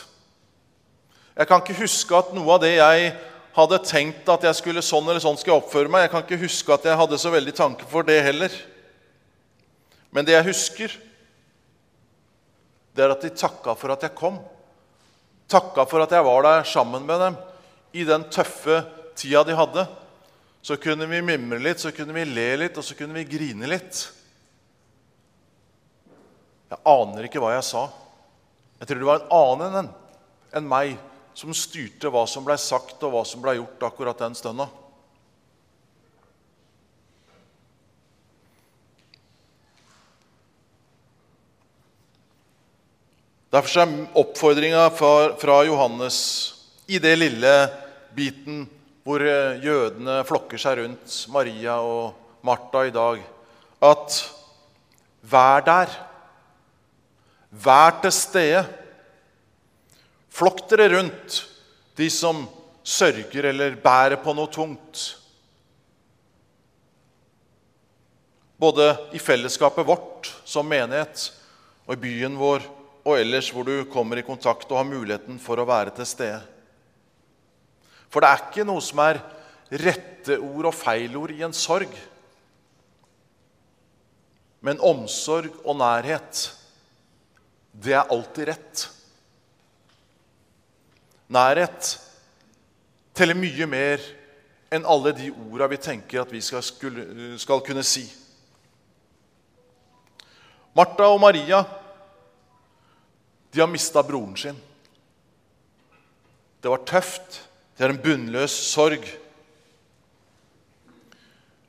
Jeg 1.37 1.49
kan 1.49 1.61
ikke 1.61 1.77
huske 1.81 2.17
at 2.17 2.33
noe 2.33 2.55
av 2.55 2.61
det 2.61 2.75
jeg 2.75 3.13
hadde 3.53 3.81
tenkt 3.85 4.29
at 4.33 4.45
jeg 4.47 4.57
skulle 4.57 4.81
sånn 4.85 5.05
eller 5.05 5.21
sånn 5.21 5.37
skal 5.37 5.59
oppføre 5.59 5.89
meg, 5.93 6.07
jeg 6.07 6.13
kan 6.13 6.25
ikke 6.25 6.41
huske 6.41 6.73
at 6.73 6.85
jeg 6.89 6.97
hadde 6.97 7.19
så 7.21 7.29
veldig 7.33 7.53
tanke 7.57 7.85
for 7.89 8.05
det 8.05 8.19
heller. 8.25 8.53
Men 10.13 10.25
det 10.25 10.33
jeg 10.35 10.47
husker, 10.49 10.95
det 12.93 13.03
er 13.03 13.13
at 13.13 13.25
de 13.25 13.31
takka 13.33 13.75
for 13.77 13.93
at 13.93 14.05
jeg 14.05 14.15
kom. 14.17 14.39
takka 15.47 15.85
for 15.85 16.01
at 16.01 16.11
jeg 16.11 16.25
var 16.25 16.43
der 16.43 16.63
sammen 16.65 17.05
med 17.05 17.19
dem 17.19 17.35
i 17.93 18.03
den 18.03 18.23
tøffe 18.29 18.83
tida 19.15 19.43
de 19.43 19.55
hadde. 19.55 19.85
Så 20.61 20.77
kunne 20.81 21.05
vi 21.05 21.21
mimre 21.21 21.59
litt, 21.59 21.79
så 21.79 21.91
kunne 21.91 22.13
vi 22.15 22.23
le 22.25 22.47
litt, 22.57 22.77
og 22.77 22.85
så 22.85 22.95
kunne 22.95 23.13
vi 23.13 23.27
grine 23.27 23.67
litt. 23.67 24.05
Jeg 26.71 26.79
aner 26.89 27.27
ikke 27.27 27.41
hva 27.43 27.51
jeg 27.53 27.65
sa. 27.67 27.83
Jeg 28.79 28.87
tror 28.89 29.01
det 29.01 29.09
var 29.09 29.21
en 29.21 29.35
annen 29.35 29.91
enn 30.53 30.69
meg 30.69 30.95
som 31.37 31.53
styrte 31.53 32.09
hva 32.13 32.23
som 32.29 32.45
blei 32.45 32.57
sagt, 32.61 33.01
og 33.03 33.13
hva 33.13 33.25
som 33.27 33.41
blei 33.43 33.57
gjort 33.57 33.85
akkurat 33.89 34.23
den 34.23 34.37
stunda. 34.37 34.69
Derfor 43.53 43.83
er 43.83 43.91
oppfordringa 44.17 44.87
fra 44.97 45.59
Johannes 45.67 46.15
i 46.89 46.97
det 46.97 47.13
lille 47.19 47.51
biten 48.17 48.63
hvor 49.05 49.21
eh, 49.21 49.59
jødene 49.61 50.23
flokker 50.25 50.57
seg 50.57 50.79
rundt 50.79 51.19
Maria 51.29 51.75
og 51.85 52.15
Martha 52.41 52.81
i 52.87 52.95
dag, 52.95 53.21
at 53.83 54.17
vær 55.21 55.61
der. 55.67 55.93
Vær 57.53 57.99
til 58.01 58.15
stede. 58.15 58.65
Flokk 60.33 60.65
dere 60.73 60.89
rundt 60.95 61.43
de 61.99 62.09
som 62.09 62.47
sørger 62.81 63.51
eller 63.53 63.77
bærer 63.77 64.17
på 64.23 64.33
noe 64.33 64.49
tungt. 64.49 65.07
Både 68.57 68.95
i 69.13 69.21
fellesskapet 69.21 69.85
vårt 69.85 70.33
som 70.41 70.65
menighet 70.65 71.29
og 71.85 71.99
i 71.99 72.01
byen 72.07 72.39
vår 72.39 72.65
og 73.03 73.19
ellers 73.19 73.49
hvor 73.51 73.67
du 73.67 73.83
kommer 73.91 74.19
i 74.19 74.25
kontakt 74.25 74.69
og 74.71 74.79
har 74.79 74.87
muligheten 74.87 75.39
for 75.41 75.59
å 75.59 75.67
være 75.67 75.91
til 75.97 76.07
stede. 76.07 76.41
For 78.07 78.23
det 78.23 78.29
er 78.29 78.43
ikke 78.45 78.65
noe 78.67 78.83
som 78.83 79.01
er 79.03 79.19
rette 79.83 80.37
ord 80.37 80.69
og 80.69 80.75
feilord 80.77 81.33
i 81.33 81.43
en 81.43 81.55
sorg. 81.55 81.91
Men 84.63 84.79
omsorg 84.79 85.51
og 85.65 85.75
nærhet, 85.81 86.45
det 87.73 87.97
er 87.97 88.11
alltid 88.13 88.51
rett. 88.53 88.85
Nærhet 91.33 91.95
teller 93.17 93.37
mye 93.37 93.67
mer 93.67 94.03
enn 94.73 94.87
alle 94.89 95.11
de 95.17 95.29
orda 95.33 95.67
vi 95.69 95.81
tenker 95.81 96.21
at 96.21 96.31
vi 96.33 96.41
skal, 96.41 96.63
skulle, 96.65 97.33
skal 97.41 97.61
kunne 97.65 97.83
si. 97.85 98.05
Martha 100.73 101.09
og 101.11 101.19
Maria 101.21 101.59
de 103.53 103.61
har 103.61 103.69
mista 103.69 104.03
broren 104.03 104.35
sin. 104.37 104.55
Det 106.61 106.71
var 106.71 106.81
tøft. 106.89 107.43
Det 107.77 107.85
er 107.85 107.93
en 107.93 108.01
bunnløs 108.01 108.53
sorg. 108.53 109.05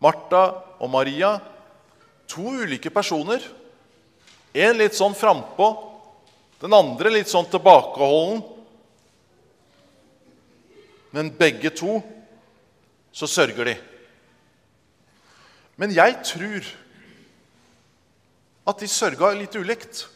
Martha 0.00 0.44
og 0.80 0.90
Maria, 0.92 1.38
to 2.28 2.44
ulike 2.64 2.92
personer. 2.92 3.44
En 4.54 4.78
litt 4.78 4.96
sånn 4.96 5.16
frampå, 5.16 5.68
den 6.62 6.76
andre 6.76 7.12
litt 7.12 7.28
sånn 7.28 7.48
tilbakeholden. 7.52 8.42
Men 11.14 11.32
begge 11.36 11.72
to 11.74 11.98
så 13.14 13.28
sørger 13.30 13.72
de. 13.72 13.76
Men 15.76 15.92
jeg 15.94 16.16
tror 16.24 16.72
at 18.64 18.80
de 18.80 18.88
sørga 18.88 19.34
litt 19.36 19.56
ulikt. 19.58 20.06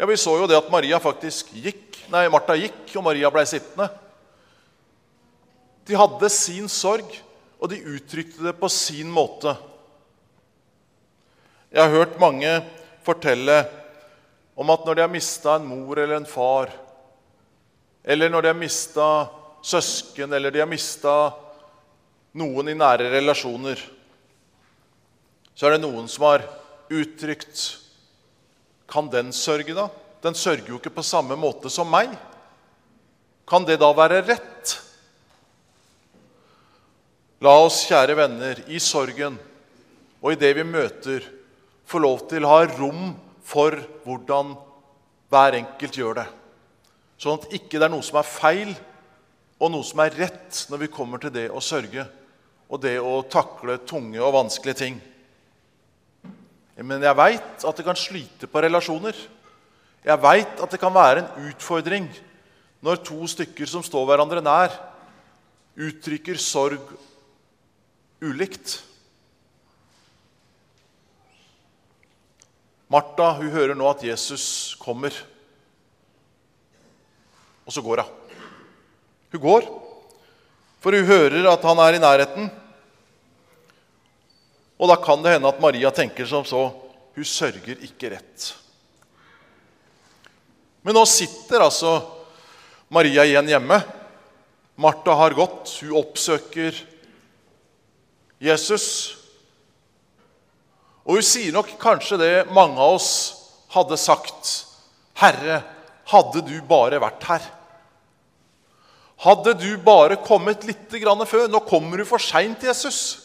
Ja, 0.00 0.06
Vi 0.06 0.16
så 0.16 0.32
jo 0.40 0.46
det 0.48 0.56
at 0.56 0.70
Maria 0.72 0.96
faktisk 0.96 1.50
gikk, 1.52 1.98
nei, 2.08 2.22
Martha 2.32 2.54
gikk, 2.56 2.86
og 2.96 3.02
Maria 3.04 3.28
blei 3.28 3.42
sittende. 3.44 3.90
De 5.84 5.98
hadde 6.00 6.30
sin 6.32 6.70
sorg, 6.72 7.10
og 7.60 7.68
de 7.68 7.82
uttrykte 7.84 8.46
det 8.46 8.54
på 8.56 8.70
sin 8.72 9.10
måte. 9.12 9.52
Jeg 11.68 11.82
har 11.84 11.92
hørt 11.92 12.16
mange 12.22 12.54
fortelle 13.04 13.58
om 14.56 14.72
at 14.72 14.88
når 14.88 14.96
de 14.96 15.04
har 15.04 15.12
mista 15.12 15.58
en 15.58 15.68
mor 15.68 16.00
eller 16.00 16.16
en 16.16 16.30
far, 16.32 16.72
eller 18.00 18.32
når 18.32 18.46
de 18.46 18.52
har 18.54 18.58
mista 18.62 19.10
søsken, 19.60 20.32
eller 20.32 20.48
de 20.48 20.64
har 20.64 20.72
mista 20.72 21.18
noen 22.40 22.72
i 22.72 22.78
nære 22.86 23.12
relasjoner, 23.18 23.84
så 25.52 25.68
er 25.68 25.76
det 25.76 25.84
noen 25.84 26.08
som 26.08 26.24
har 26.30 26.48
uttrykt 26.88 27.68
kan 28.90 29.08
den 29.12 29.32
sørge, 29.36 29.74
da? 29.76 29.88
Den 30.20 30.36
sørger 30.36 30.68
jo 30.68 30.80
ikke 30.80 30.92
på 30.98 31.04
samme 31.06 31.36
måte 31.38 31.70
som 31.72 31.88
meg. 31.90 32.12
Kan 33.48 33.64
det 33.66 33.78
da 33.80 33.88
være 33.96 34.20
rett? 34.26 34.74
La 37.40 37.54
oss, 37.62 37.86
kjære 37.88 38.18
venner, 38.18 38.60
i 38.68 38.78
sorgen 38.82 39.38
og 40.20 40.34
i 40.34 40.38
det 40.40 40.50
vi 40.58 40.64
møter, 40.68 41.24
få 41.88 42.02
lov 42.04 42.26
til 42.28 42.44
å 42.44 42.50
ha 42.52 42.66
rom 42.74 43.14
for 43.46 43.78
hvordan 44.04 44.52
hver 45.32 45.56
enkelt 45.56 45.96
gjør 45.96 46.20
det. 46.20 46.26
Sånn 47.20 47.40
at 47.40 47.54
ikke 47.56 47.78
det 47.78 47.88
er 47.88 47.94
noe 47.94 48.04
som 48.04 48.20
er 48.20 48.28
feil, 48.28 48.74
og 49.60 49.72
noe 49.72 49.84
som 49.84 50.02
er 50.04 50.14
rett 50.16 50.66
når 50.70 50.84
vi 50.84 50.92
kommer 50.92 51.20
til 51.20 51.32
det 51.34 51.48
å 51.52 51.60
sørge 51.64 52.06
og 52.70 52.78
det 52.84 52.96
å 53.02 53.18
takle 53.28 53.80
tunge 53.88 54.20
og 54.22 54.36
vanskelige 54.36 54.78
ting. 54.78 55.00
Men 56.80 57.02
jeg 57.04 57.16
veit 57.18 57.64
at 57.68 57.76
det 57.76 57.84
kan 57.84 57.98
slite 57.98 58.48
på 58.48 58.62
relasjoner. 58.64 59.16
Jeg 60.00 60.22
veit 60.22 60.62
at 60.64 60.72
det 60.72 60.80
kan 60.80 60.94
være 60.94 61.22
en 61.22 61.48
utfordring 61.50 62.06
når 62.80 63.02
to 63.04 63.18
stykker 63.28 63.68
som 63.68 63.84
står 63.84 64.06
hverandre 64.08 64.40
nær, 64.40 64.72
uttrykker 65.76 66.40
sorg 66.40 66.80
ulikt. 68.24 68.78
Martha 72.90 73.28
hun 73.36 73.52
hører 73.52 73.76
nå 73.76 73.86
at 73.90 74.06
Jesus 74.08 74.74
kommer, 74.80 75.12
og 77.68 77.76
så 77.76 77.84
går 77.84 78.02
hun. 78.02 78.16
Hun 79.30 79.44
går, 79.44 79.68
for 80.82 80.96
hun 80.96 81.06
hører 81.06 81.46
at 81.52 81.68
han 81.68 81.84
er 81.84 81.98
i 81.98 82.02
nærheten. 82.02 82.48
Og 84.80 84.88
da 84.88 84.96
kan 84.96 85.20
det 85.20 85.36
hende 85.36 85.50
at 85.50 85.60
Maria 85.60 85.92
tenker 85.92 86.24
som 86.28 86.46
så 86.48 86.70
hun 87.16 87.26
sørger 87.26 87.82
ikke 87.84 88.14
rett. 88.14 88.46
Men 90.80 90.96
nå 90.96 91.02
sitter 91.08 91.60
altså 91.66 91.98
Maria 92.88 93.26
igjen 93.28 93.50
hjemme. 93.50 93.76
Martha 94.80 95.12
har 95.20 95.36
gått. 95.36 95.68
Hun 95.82 95.98
oppsøker 96.00 96.78
Jesus. 98.40 98.86
Og 101.04 101.18
hun 101.18 101.26
sier 101.26 101.52
nok 101.52 101.74
kanskje 101.80 102.20
det 102.22 102.34
mange 102.54 102.80
av 102.80 102.96
oss 102.96 103.10
hadde 103.74 104.00
sagt. 104.00 104.54
Herre, 105.20 105.60
hadde 106.08 106.40
du 106.46 106.56
bare 106.64 107.02
vært 107.02 107.26
her. 107.28 107.48
Hadde 109.20 109.52
du 109.60 109.74
bare 109.84 110.16
kommet 110.24 110.64
litt 110.64 110.88
før. 111.28 111.50
Nå 111.52 111.60
kommer 111.68 112.00
du 112.00 112.08
for 112.08 112.22
seint, 112.22 112.64
Jesus. 112.64 113.19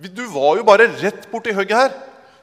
Du 0.00 0.24
var 0.32 0.56
jo 0.56 0.64
bare 0.64 0.88
rett 1.00 1.26
borti 1.30 1.52
hugget 1.52 1.76
her. 1.76 1.96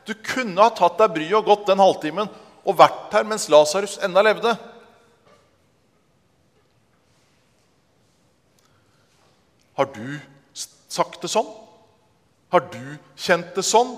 Du 0.06 0.14
kunne 0.14 0.62
ha 0.62 0.70
tatt 0.72 1.00
deg 1.02 1.16
bryet 1.16 1.38
og 1.40 1.48
gått 1.50 1.70
den 1.72 1.82
halvtimen 1.82 2.30
og 2.68 2.78
vært 2.78 3.16
her 3.16 3.26
mens 3.28 3.48
Lasarus 3.52 3.98
ennå 4.04 4.22
levde. 4.24 4.54
Har 9.78 9.90
du 9.94 10.20
sagt 10.90 11.22
det 11.22 11.32
sånn? 11.32 11.50
Har 12.54 12.64
du 12.72 12.84
kjent 13.20 13.52
det 13.58 13.66
sånn? 13.66 13.92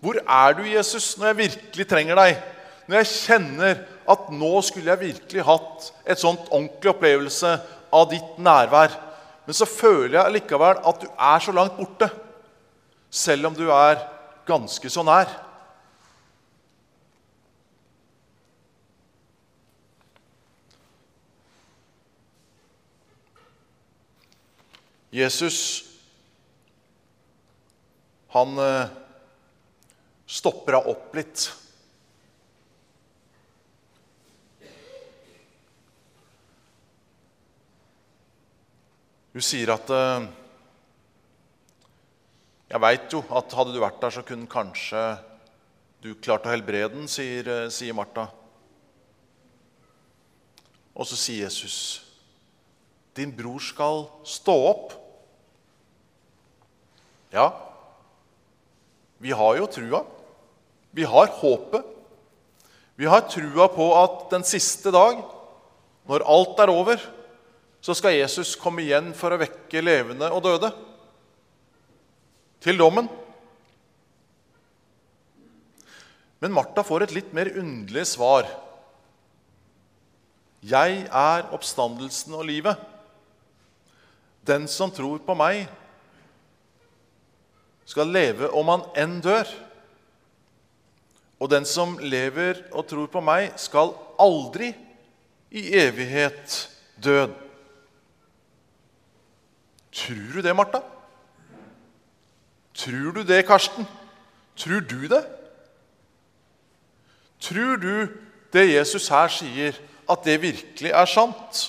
Hvor 0.00 0.16
er 0.16 0.54
du, 0.56 0.62
Jesus, 0.64 1.12
når 1.18 1.32
jeg 1.32 1.40
virkelig 1.42 1.86
trenger 1.90 2.20
deg? 2.20 2.38
Når 2.88 3.02
jeg 3.02 3.10
kjenner 3.12 3.82
at 4.10 4.30
nå 4.32 4.52
skulle 4.64 4.94
jeg 4.94 5.02
virkelig 5.02 5.44
hatt 5.46 5.90
et 6.08 6.20
sånt 6.20 6.48
ordentlig 6.48 6.94
opplevelse 6.94 7.52
av 7.94 8.08
ditt 8.10 8.38
nærvær. 8.42 8.94
Men 9.46 9.56
så 9.56 9.66
føler 9.66 10.18
jeg 10.18 10.36
likevel 10.38 10.82
at 10.86 11.02
du 11.02 11.06
er 11.10 11.44
så 11.44 11.54
langt 11.54 11.78
borte, 11.78 12.10
selv 13.10 13.50
om 13.50 13.56
du 13.56 13.66
er 13.72 14.02
ganske 14.46 14.90
så 14.90 15.04
nær. 15.06 15.30
Jesus 25.10 25.90
han 28.30 28.58
eh, 28.62 28.90
stopper 30.30 30.76
deg 30.76 30.90
opp 30.92 31.16
litt. 31.18 31.48
Hun 39.30 39.44
sier 39.44 39.70
at 39.70 39.90
eh, 39.94 40.28
Jeg 42.70 42.82
veit 42.82 43.12
jo 43.14 43.22
at 43.38 43.54
hadde 43.54 43.74
du 43.74 43.80
vært 43.82 44.00
der, 44.02 44.14
så 44.14 44.26
kunne 44.26 44.50
kanskje 44.50 45.02
Du 46.02 46.14
klarte 46.18 46.50
å 46.50 46.54
helbrede 46.54 46.96
den, 46.96 47.10
sier, 47.10 47.46
eh, 47.46 47.68
sier 47.70 47.94
Martha. 47.94 48.26
Og 50.96 51.06
så 51.06 51.16
sier 51.16 51.46
Jesus, 51.46 52.02
'Din 53.14 53.30
bror 53.36 53.60
skal 53.62 54.08
stå 54.24 54.54
opp'. 54.70 54.96
Ja, 57.32 57.52
vi 59.20 59.30
har 59.30 59.56
jo 59.56 59.66
trua. 59.70 60.04
Vi 60.90 61.04
har 61.04 61.26
håpet. 61.26 61.84
Vi 62.96 63.06
har 63.06 63.28
trua 63.28 63.68
på 63.68 63.86
at 63.96 64.30
den 64.32 64.42
siste 64.44 64.90
dag, 64.90 65.22
når 66.08 66.26
alt 66.26 66.58
er 66.60 66.72
over, 66.72 67.00
så 67.80 67.96
skal 67.96 68.18
Jesus 68.18 68.52
komme 68.60 68.84
igjen 68.84 69.14
for 69.16 69.32
å 69.32 69.40
vekke 69.40 69.82
levende 69.82 70.28
og 70.34 70.44
døde. 70.44 70.70
Til 72.60 72.76
dommen. 72.76 73.08
Men 76.40 76.52
Martha 76.56 76.84
får 76.84 77.06
et 77.06 77.14
litt 77.16 77.32
mer 77.36 77.48
underlig 77.60 78.04
svar. 78.08 78.48
Jeg 80.60 81.06
er 81.08 81.48
oppstandelsen 81.56 82.36
og 82.36 82.44
livet. 82.48 82.76
Den 84.44 84.68
som 84.68 84.92
tror 84.92 85.20
på 85.24 85.36
meg, 85.36 85.64
skal 87.88 88.12
leve 88.12 88.48
om 88.54 88.68
han 88.70 88.84
enn 89.00 89.18
dør. 89.24 89.48
Og 91.40 91.48
den 91.50 91.64
som 91.66 91.96
lever 91.98 92.60
og 92.70 92.84
tror 92.88 93.08
på 93.10 93.22
meg, 93.24 93.54
skal 93.56 93.96
aldri 94.20 94.74
i 95.50 95.64
evighet 95.80 96.60
død. 97.00 97.49
Tror 99.92 100.32
du 100.34 100.42
det, 100.42 100.56
Martha? 100.56 100.80
Tror 102.74 103.12
du 103.12 103.22
det, 103.26 103.46
Karsten? 103.46 103.86
Tror 104.56 104.80
du 104.80 105.08
det? 105.08 105.24
Tror 107.40 107.76
du 107.76 108.08
det 108.52 108.72
Jesus 108.74 109.08
her 109.08 109.28
sier, 109.32 109.76
at 110.10 110.24
det 110.24 110.40
virkelig 110.42 110.90
er 110.90 111.08
sant? 111.08 111.62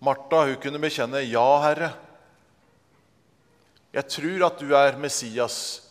Martha 0.00 0.44
hun 0.46 0.60
kunne 0.62 0.78
bekjenne 0.78 1.24
'Ja, 1.24 1.48
Herre'. 1.62 1.96
Jeg 3.92 4.06
tror 4.06 4.46
at 4.46 4.60
du 4.60 4.74
er 4.74 4.96
Messias, 4.96 5.82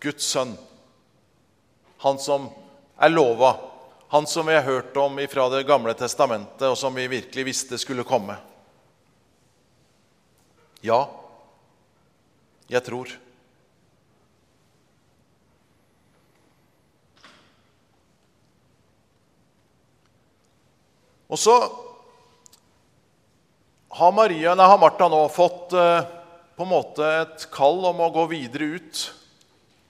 Guds 0.00 0.24
sønn. 0.24 0.58
Han 1.98 2.18
som 2.18 2.50
er 3.00 3.08
lova, 3.08 3.56
han 4.08 4.26
som 4.26 4.46
vi 4.46 4.54
har 4.54 4.62
hørt 4.62 4.96
om 4.96 5.18
fra 5.30 5.48
Det 5.48 5.62
gamle 5.66 5.94
testamentet, 5.94 6.68
og 6.68 6.78
som 6.78 6.94
vi 6.94 7.08
virkelig 7.08 7.44
visste 7.44 7.78
skulle 7.78 8.06
komme. 8.06 8.36
Ja, 10.80 11.08
jeg 12.70 12.84
tror. 12.86 13.10
Og 21.26 21.38
så 21.38 21.56
har, 23.88 24.12
Maria, 24.12 24.54
nei, 24.54 24.66
har 24.70 24.78
Martha 24.78 25.08
nå 25.10 25.24
fått 25.32 25.74
eh, 25.74 26.06
på 26.54 26.62
en 26.62 26.70
måte 26.70 27.06
et 27.24 27.48
kall 27.50 27.82
om 27.90 28.04
å 28.04 28.12
gå 28.14 28.28
videre 28.30 28.76
ut. 28.78 29.02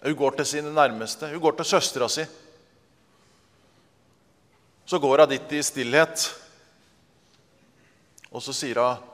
Hun 0.06 0.16
går 0.16 0.38
til 0.38 0.48
sine 0.48 0.72
nærmeste. 0.72 1.28
Hun 1.34 1.42
går 1.42 1.58
til 1.58 1.68
søstera 1.68 2.08
si. 2.08 2.24
Så 4.86 4.98
går 4.98 5.18
hun 5.18 5.28
dit 5.28 5.52
i 5.52 5.62
stillhet, 5.66 6.24
og 8.30 8.42
så 8.42 8.54
sier 8.54 8.78
hun 8.78 9.12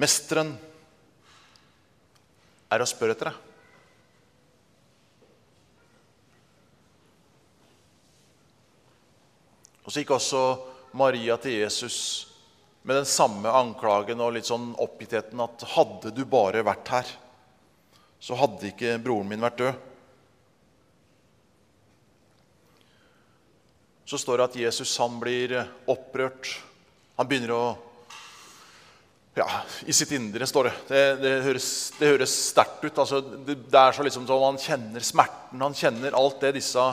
Mesteren 0.00 0.54
er 2.70 2.80
å 2.80 2.86
spørre 2.88 3.12
etter 3.12 3.28
deg. 3.28 3.40
Og 9.84 9.90
så 9.92 10.00
gikk 10.00 10.14
også 10.14 10.44
Maria 10.96 11.36
til 11.42 11.58
Jesus 11.58 11.98
med 12.86 13.02
den 13.02 13.10
samme 13.10 13.50
anklagen 13.50 14.22
og 14.22 14.36
litt 14.38 14.48
sånn 14.48 14.70
oppgittheten 14.80 15.42
at 15.42 15.66
hadde 15.74 16.14
du 16.14 16.22
bare 16.30 16.62
vært 16.64 16.94
her, 16.94 17.14
så 18.22 18.38
hadde 18.38 18.70
ikke 18.70 19.00
broren 19.02 19.34
min 19.34 19.42
vært 19.42 19.64
død. 19.66 19.89
Så 24.10 24.18
står 24.18 24.40
det 24.40 24.46
at 24.48 24.58
Jesus 24.58 24.96
han 24.98 25.20
blir 25.22 25.52
opprørt. 25.86 26.56
Han 27.14 27.28
begynner 27.30 27.52
å 27.54 27.64
ja, 29.38 29.46
I 29.86 29.94
sitt 29.94 30.10
indre, 30.16 30.48
står 30.50 30.66
det. 30.66 30.72
Det, 30.88 31.02
det 31.22 31.30
høres, 31.44 31.68
det 31.94 32.08
høres 32.10 32.32
sterkt 32.50 32.82
ut. 32.82 32.98
Altså, 32.98 33.20
det, 33.22 33.54
det, 33.70 33.78
er 33.78 33.94
så 33.94 34.02
liksom 34.02 34.24
sånn 34.26 34.42
Han 34.42 34.58
kjenner 34.58 35.04
smerten, 35.06 35.62
han 35.62 35.76
kjenner 35.78 36.16
alt 36.18 36.42
det 36.42 36.56
disse 36.58 36.86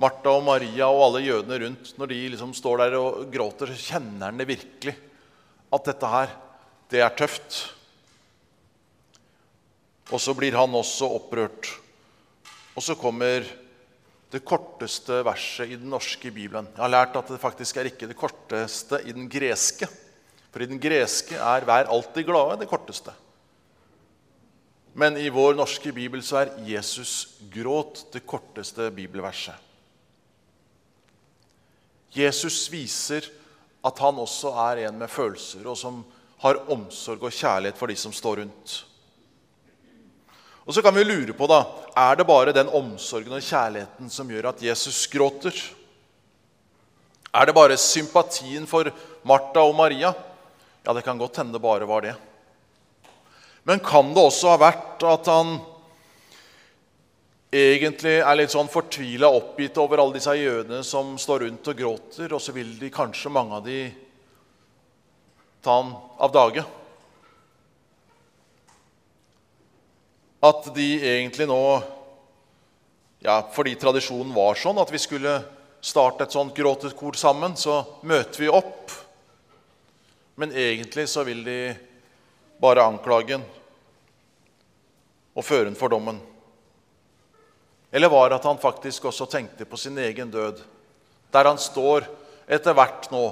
Martha 0.00 0.32
og 0.32 0.46
Maria 0.46 0.88
og 0.88 1.02
alle 1.04 1.20
jødene 1.22 1.58
rundt 1.62 1.92
Når 2.00 2.10
de 2.10 2.20
liksom 2.32 2.54
står 2.56 2.80
der 2.80 2.96
og 2.98 3.20
gråter, 3.30 3.74
så 3.74 3.92
kjenner 3.92 4.30
han 4.30 4.40
det 4.40 4.48
virkelig. 4.48 4.96
At 5.68 5.90
dette 5.90 6.14
her, 6.14 6.32
det 6.88 7.04
er 7.04 7.18
tøft. 7.20 7.60
Og 10.08 10.24
så 10.24 10.32
blir 10.38 10.56
han 10.56 10.80
også 10.80 11.12
opprørt. 11.20 11.68
Og 12.72 12.88
så 12.88 12.96
kommer 12.96 13.44
det 14.32 14.44
korteste 14.44 15.20
verset 15.26 15.70
i 15.70 15.76
den 15.76 15.90
norske 15.92 16.30
bibelen. 16.30 16.68
Jeg 16.72 16.82
har 16.82 16.92
lært 16.92 17.16
at 17.16 17.28
det 17.30 17.42
faktisk 17.42 17.76
er 17.76 17.90
ikke 17.90 18.08
det 18.10 18.16
korteste 18.18 19.00
i 19.04 19.12
den 19.12 19.28
greske. 19.30 19.88
For 20.54 20.62
i 20.62 20.70
den 20.70 20.78
greske 20.78 21.34
er 21.34 21.66
'vær 21.66 21.90
alltid 21.90 22.26
glade' 22.26 22.60
det 22.60 22.68
korteste. 22.68 23.12
Men 24.94 25.16
i 25.16 25.28
vår 25.28 25.54
norske 25.54 25.92
bibel 25.92 26.22
så 26.22 26.36
er 26.36 26.58
'Jesus 26.62 27.28
gråt' 27.50 28.12
det 28.12 28.26
korteste 28.26 28.90
bibelverset. 28.90 29.54
Jesus 32.14 32.70
viser 32.70 33.26
at 33.84 33.98
han 33.98 34.14
også 34.14 34.48
er 34.70 34.86
en 34.88 34.98
med 34.98 35.08
følelser, 35.08 35.66
og 35.66 35.76
som 35.76 36.04
har 36.38 36.70
omsorg 36.70 37.22
og 37.22 37.32
kjærlighet 37.32 37.78
for 37.78 37.86
de 37.86 37.96
som 37.96 38.12
står 38.12 38.36
rundt. 38.36 38.86
Og 40.64 40.74
så 40.74 40.82
kan 40.82 40.94
vi 40.96 41.04
lure 41.04 41.34
på 41.36 41.48
da, 41.50 41.60
er 41.96 42.16
det 42.16 42.24
bare 42.28 42.54
den 42.56 42.70
omsorgen 42.72 43.36
og 43.36 43.44
kjærligheten 43.44 44.08
som 44.12 44.30
gjør 44.32 44.48
at 44.54 44.62
Jesus 44.64 45.02
gråter. 45.12 45.52
Er 47.34 47.46
det 47.46 47.56
bare 47.56 47.76
sympatien 47.80 48.64
for 48.70 48.88
Martha 49.28 49.60
og 49.60 49.74
Maria? 49.76 50.14
Ja, 50.84 50.94
det 50.94 51.04
kan 51.04 51.20
godt 51.20 51.36
hende 51.40 51.56
det 51.56 51.64
bare 51.64 51.88
var 51.88 52.04
det. 52.06 52.14
Men 53.64 53.80
kan 53.80 54.12
det 54.14 54.24
også 54.24 54.54
ha 54.54 54.60
vært 54.60 55.04
at 55.08 55.28
han 55.32 55.56
egentlig 57.54 58.16
er 58.18 58.36
litt 58.36 58.52
sånn 58.52 58.70
fortvila 58.70 59.28
oppgitt 59.32 59.76
over 59.80 60.00
alle 60.02 60.16
disse 60.16 60.32
jødene 60.36 60.80
som 60.84 61.14
står 61.20 61.46
rundt 61.46 61.70
og 61.70 61.78
gråter, 61.78 62.32
og 62.32 62.42
så 62.42 62.54
vil 62.56 62.72
de 62.80 62.92
kanskje 62.92 63.32
mange 63.32 63.60
av 63.60 63.68
de 63.68 63.78
ta 65.64 65.76
han 65.78 65.94
av 66.24 66.32
dage? 66.34 66.64
At 70.44 70.68
de 70.76 70.88
egentlig 71.00 71.46
nå 71.48 71.62
ja, 73.24 73.38
Fordi 73.54 73.72
tradisjonen 73.80 74.34
var 74.36 74.58
sånn 74.60 74.78
at 74.82 74.90
vi 74.92 75.00
skulle 75.00 75.38
starte 75.84 76.26
et 76.26 76.32
sånt 76.32 76.52
gråtekor 76.56 77.16
sammen, 77.16 77.56
så 77.56 77.80
møter 78.04 78.44
vi 78.44 78.50
opp 78.52 78.92
men 80.34 80.52
egentlig 80.52 81.08
så 81.08 81.22
vil 81.24 81.44
de 81.46 81.58
bare 82.62 82.82
anklage 82.82 83.38
og 85.34 85.46
føre 85.46 85.68
ham 85.68 85.78
for 85.78 85.92
dommen. 85.92 86.18
Eller 87.94 88.10
var 88.10 88.30
det 88.30 88.40
at 88.40 88.48
han 88.48 88.58
faktisk 88.58 89.06
også 89.10 89.28
tenkte 89.30 89.66
på 89.66 89.78
sin 89.78 89.98
egen 90.02 90.30
død, 90.30 90.58
der 91.30 91.50
han 91.50 91.58
står 91.58 92.08
etter 92.50 92.74
hvert 92.74 93.06
nå 93.14 93.24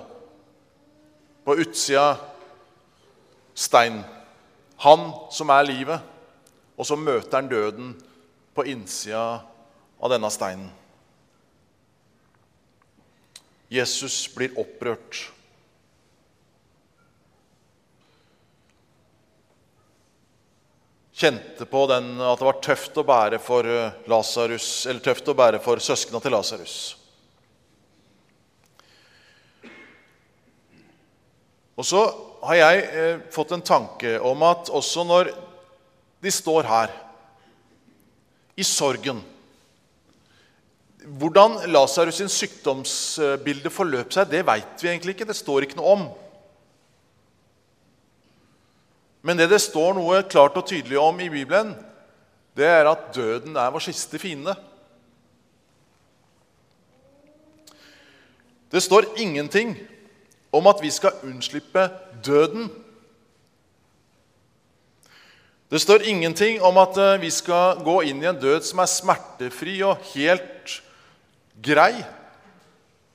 på 1.42 1.56
utsida 1.58 2.14
stein, 3.58 3.98
han 4.82 5.08
som 5.34 5.50
er 5.50 5.66
livet, 5.66 6.11
og 6.76 6.88
så 6.88 6.96
møter 6.98 7.36
han 7.38 7.50
døden 7.50 7.92
på 8.56 8.64
innsida 8.68 9.42
av 10.02 10.12
denne 10.12 10.30
steinen. 10.32 10.70
Jesus 13.72 14.26
blir 14.34 14.58
opprørt. 14.60 15.28
kjente 21.22 21.66
på 21.70 21.84
den, 21.86 22.16
at 22.20 22.40
det 22.40 22.46
var 22.48 22.58
tøft 22.64 22.96
å 22.98 23.04
bære 23.06 23.38
for 23.42 23.68
eh, 23.68 23.94
Lazarus, 24.10 24.86
eller 24.90 25.04
tøft 25.04 25.28
å 25.30 25.36
bære 25.38 25.60
for 25.62 25.78
søskna 25.82 26.18
til 26.22 26.34
Lasarus. 26.34 26.76
Og 31.78 31.86
så 31.86 32.02
har 32.42 32.58
jeg 32.58 32.82
eh, 32.82 33.22
fått 33.30 33.54
en 33.54 33.62
tanke 33.62 34.16
om 34.18 34.42
at 34.48 34.72
også 34.74 35.06
når 35.06 35.30
de 36.22 36.30
står 36.30 36.68
her 36.70 36.92
i 38.56 38.64
sorgen 38.66 39.22
Hvordan 41.02 41.56
Lasarus 41.72 42.20
sin 42.20 42.30
sykdomsbilde 42.30 43.70
forløp 43.74 44.12
seg, 44.14 44.28
det 44.30 44.44
veit 44.46 44.78
vi 44.78 44.86
egentlig 44.92 45.16
ikke. 45.16 45.26
Det 45.26 45.34
står 45.34 45.66
ikke 45.66 45.80
noe 45.80 45.94
om. 45.96 46.04
Men 49.26 49.40
det 49.40 49.48
det 49.50 49.58
står 49.64 49.96
noe 49.98 50.20
klart 50.30 50.54
og 50.58 50.68
tydelig 50.70 51.00
om 51.02 51.18
i 51.18 51.26
Bibelen, 51.32 51.72
det 52.54 52.68
er 52.70 52.86
at 52.86 53.08
døden 53.16 53.58
er 53.58 53.74
vår 53.74 53.82
siste 53.88 54.20
fiende. 54.22 54.54
Det 58.70 58.82
står 58.82 59.10
ingenting 59.18 59.74
om 60.52 60.66
at 60.70 60.78
vi 60.82 60.90
skal 60.90 61.18
unnslippe 61.26 61.88
døden. 62.24 62.70
Det 65.72 65.80
står 65.80 66.02
ingenting 66.02 66.58
om 66.62 66.76
at 66.76 66.96
eh, 67.00 67.14
vi 67.16 67.30
skal 67.32 67.78
gå 67.80 67.94
inn 68.04 68.18
i 68.20 68.26
en 68.28 68.36
død 68.36 68.60
som 68.68 68.82
er 68.82 68.90
smertefri 68.92 69.78
og 69.88 70.02
helt 70.10 70.74
grei, 71.64 71.94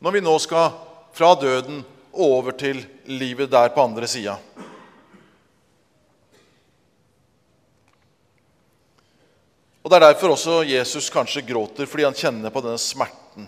når 0.01 0.15
vi 0.15 0.21
nå 0.25 0.33
skal 0.41 0.71
fra 1.13 1.35
døden 1.37 1.83
over 2.17 2.57
til 2.57 2.81
livet 3.05 3.53
der 3.53 3.69
på 3.75 3.85
andre 3.85 4.09
sida. 4.09 4.39
Og 9.85 9.93
Det 9.93 10.01
er 10.01 10.07
derfor 10.07 10.33
også 10.33 10.63
Jesus 10.65 11.13
kanskje 11.13 11.45
gråter, 11.45 11.85
fordi 11.85 12.09
han 12.09 12.17
kjenner 12.17 12.49
på 12.49 12.65
denne 12.65 12.81
smerten. 12.81 13.45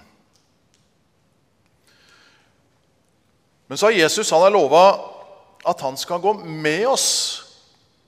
Men 3.65 3.73
så 3.73 3.89
har 3.89 4.03
Jesus 4.03 4.29
han 4.29 4.45
har 4.45 4.53
lova 4.53 4.87
at 5.65 5.81
han 5.81 5.97
skal 5.97 6.21
gå 6.21 6.37
med 6.45 6.91
oss 6.93 7.48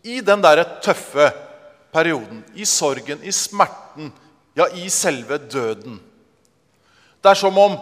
i 0.03 0.21
den 0.25 0.41
der 0.43 0.63
tøffe 0.83 1.29
perioden. 1.93 2.43
I 2.55 2.65
sorgen, 2.65 3.21
i 3.23 3.31
smerten, 3.31 4.11
ja, 4.57 4.67
i 4.75 4.89
selve 4.89 5.37
døden. 5.37 5.99
Det 7.21 7.31
er 7.31 7.37
som 7.37 7.57
om 7.61 7.77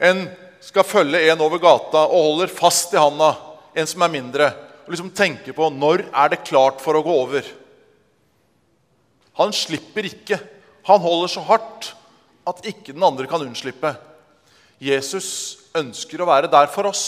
en 0.00 0.24
skal 0.62 0.86
følge 0.86 1.22
en 1.30 1.42
over 1.42 1.60
gata 1.60 2.04
og 2.06 2.26
holder 2.28 2.52
fast 2.52 2.94
i 2.94 3.00
handa, 3.00 3.32
en 3.74 3.88
som 3.88 4.04
er 4.04 4.12
mindre, 4.12 4.50
og 4.84 4.92
liksom 4.92 5.10
tenker 5.14 5.56
på 5.56 5.70
når 5.72 6.06
er 6.08 6.32
det 6.32 6.44
klart 6.46 6.80
for 6.82 6.96
å 6.96 7.04
gå 7.04 7.16
over. 7.24 7.46
Han 9.40 9.54
slipper 9.56 10.08
ikke. 10.08 10.38
Han 10.88 11.00
holder 11.00 11.32
så 11.32 11.42
hardt 11.46 11.92
at 12.48 12.64
ikke 12.66 12.94
den 12.94 13.04
andre 13.04 13.28
kan 13.30 13.42
unnslippe. 13.44 13.92
Jesus 14.80 15.60
ønsker 15.76 16.22
å 16.22 16.28
være 16.28 16.50
der 16.50 16.70
for 16.72 16.88
oss. 16.88 17.04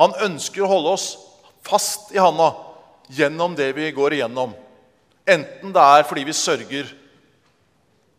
Han 0.00 0.14
ønsker 0.26 0.64
å 0.64 0.70
holde 0.70 0.94
oss 0.96 1.08
fast 1.64 2.12
i 2.14 2.20
handa 2.20 2.52
gjennom 3.08 3.54
det 3.56 3.72
vi 3.72 3.90
går 3.92 4.18
igjennom. 4.18 4.52
Enten 5.24 5.72
det 5.72 5.80
er 5.80 6.06
fordi 6.06 6.24
vi 6.28 6.36
sørger 6.36 6.90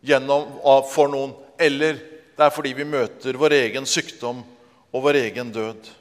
gjennom, 0.06 0.58
for 0.90 1.10
noen, 1.10 1.36
eller 1.62 2.00
det 2.36 2.46
er 2.46 2.54
fordi 2.54 2.74
vi 2.78 2.88
møter 2.88 3.38
vår 3.40 3.56
egen 3.62 3.86
sykdom 3.90 4.42
og 4.92 5.06
vår 5.06 5.22
egen 5.22 5.52
død. 5.54 5.92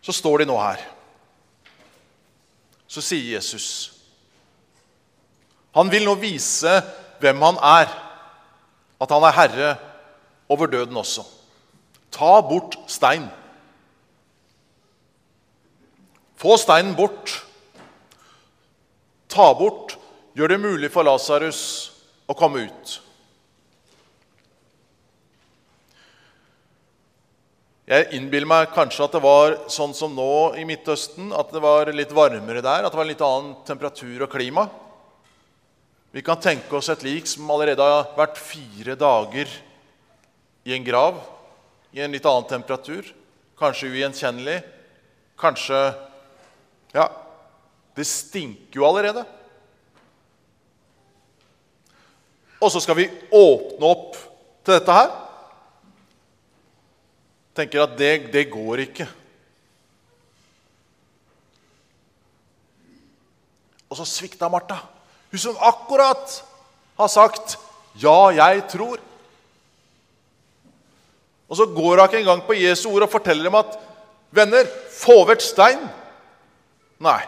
Så 0.00 0.14
står 0.16 0.42
de 0.42 0.48
nå 0.48 0.56
her. 0.58 0.80
Så 2.90 3.02
sier 3.04 3.36
Jesus 3.36 3.92
Han 5.76 5.86
vil 5.92 6.02
nå 6.02 6.16
vise 6.18 6.72
hvem 7.22 7.44
han 7.44 7.60
er, 7.62 7.92
at 8.98 9.12
han 9.14 9.26
er 9.28 9.36
herre 9.36 9.68
over 10.50 10.70
døden 10.70 10.96
også. 10.98 11.24
Ta 12.10 12.40
bort 12.42 12.76
stein. 12.90 13.28
Få 16.40 16.56
steinen 16.58 16.96
bort. 16.98 17.36
Ta 19.30 19.52
bort. 19.54 19.96
Gjør 20.34 20.54
det 20.54 20.62
mulig 20.62 20.90
for 20.90 21.06
Lasarus 21.06 21.62
å 22.30 22.36
komme 22.38 22.64
ut. 22.66 22.98
Jeg 27.90 28.06
innbiller 28.14 28.46
meg 28.46 28.68
kanskje 28.70 29.02
at 29.02 29.14
det 29.16 29.22
var 29.24 29.56
sånn 29.72 29.90
som 29.98 30.12
nå 30.14 30.54
i 30.54 30.62
Midtøsten, 30.62 31.32
at 31.34 31.50
det 31.50 31.62
var 31.62 31.90
litt 31.90 32.12
varmere 32.14 32.62
der, 32.62 32.84
at 32.86 32.92
det 32.92 32.98
var 33.00 33.02
en 33.02 33.10
litt 33.10 33.24
annen 33.26 33.56
temperatur 33.66 34.22
og 34.22 34.30
klima. 34.30 34.68
Vi 36.14 36.22
kan 36.26 36.38
tenke 36.42 36.78
oss 36.78 36.90
et 36.90 37.02
lik 37.02 37.26
som 37.26 37.50
allerede 37.50 37.82
har 37.82 38.12
vært 38.14 38.38
fire 38.38 38.94
dager 38.98 39.50
i 40.64 40.74
en 40.74 40.84
grav 40.84 41.20
i 41.90 42.00
en 42.00 42.12
litt 42.12 42.26
annen 42.26 42.48
temperatur. 42.48 43.06
Kanskje 43.58 43.90
ugjenkjennelig. 43.90 44.60
Kanskje 45.40 45.80
Ja, 46.90 47.04
det 47.94 48.04
stinker 48.04 48.80
jo 48.80 48.86
allerede. 48.88 49.22
Og 52.58 52.72
så 52.74 52.80
skal 52.82 52.98
vi 52.98 53.06
åpne 53.30 53.86
opp 53.86 54.16
til 54.66 54.74
dette 54.74 54.96
her. 54.96 55.12
Tenker 57.54 57.84
at 57.84 57.94
det, 57.98 58.10
det 58.34 58.48
går 58.50 58.82
ikke. 58.88 59.06
Og 63.86 63.98
så 63.98 64.06
svikta 64.06 64.50
Martha. 64.50 64.80
Hun 65.30 65.44
som 65.46 65.62
akkurat 65.62 66.42
har 66.98 67.08
sagt 67.08 67.58
'Ja, 67.94 68.30
jeg 68.30 68.66
tror'. 68.70 69.09
Og 71.50 71.58
så 71.58 71.66
går 71.66 71.96
hun 71.96 72.04
ikke 72.04 72.20
engang 72.22 72.42
på 72.46 72.54
Jesu 72.54 72.88
ord 72.92 73.08
og 73.08 73.10
forteller 73.10 73.44
dem 73.44 73.58
at 73.58 73.78
'Venner, 74.30 74.66
få 74.94 75.24
vekk 75.26 75.42
stein'. 75.42 75.88
Nei. 77.02 77.22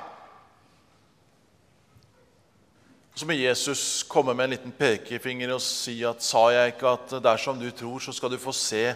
Så 3.15 3.27
må 3.27 3.33
Jesus 3.33 4.03
komme 4.09 4.35
med 4.35 4.45
en 4.45 4.55
liten 4.55 4.73
pekefinger 4.73 5.53
og 5.55 5.61
si 5.61 6.03
at 6.05 6.23
'Sa 6.23 6.49
jeg 6.51 6.75
ikke 6.75 6.89
at 6.89 7.23
dersom 7.23 7.59
du 7.59 7.71
tror, 7.71 7.99
så 7.99 8.13
skal 8.13 8.31
du 8.31 8.39
få 8.39 8.53
se 8.53 8.95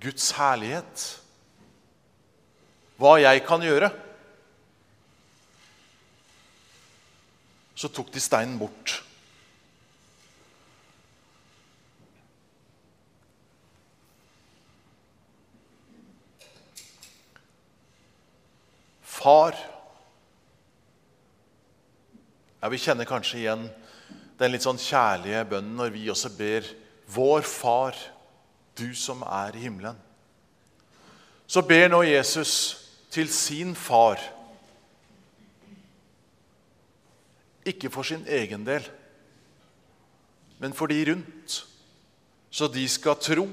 Guds 0.00 0.30
herlighet'? 0.32 1.18
Hva 2.96 3.18
jeg 3.20 3.42
kan 3.46 3.60
gjøre? 3.60 3.90
Så 7.74 7.88
tok 7.88 8.14
de 8.14 8.20
steinen 8.20 8.58
bort. 8.58 9.02
Far. 19.22 19.54
Ja, 22.62 22.68
Vi 22.68 22.78
kjenner 22.78 23.06
kanskje 23.06 23.38
igjen 23.38 23.68
den 24.38 24.50
litt 24.50 24.64
sånn 24.66 24.80
kjærlige 24.80 25.44
bønnen 25.52 25.76
når 25.78 25.92
vi 25.94 26.08
også 26.10 26.32
ber 26.34 26.66
Vår 27.12 27.44
Far, 27.46 27.94
du 28.74 28.94
som 28.98 29.22
er 29.22 29.54
i 29.54 29.62
himmelen. 29.66 29.98
Så 31.46 31.62
ber 31.62 31.90
nå 31.92 32.00
Jesus 32.06 32.54
til 33.12 33.28
sin 33.28 33.74
far, 33.76 34.16
ikke 37.68 37.90
for 37.92 38.08
sin 38.08 38.24
egen 38.24 38.64
del, 38.64 38.86
men 40.58 40.72
for 40.72 40.88
de 40.88 41.02
rundt, 41.10 41.58
så 42.50 42.70
de 42.72 42.86
skal 42.88 43.20
tro. 43.20 43.44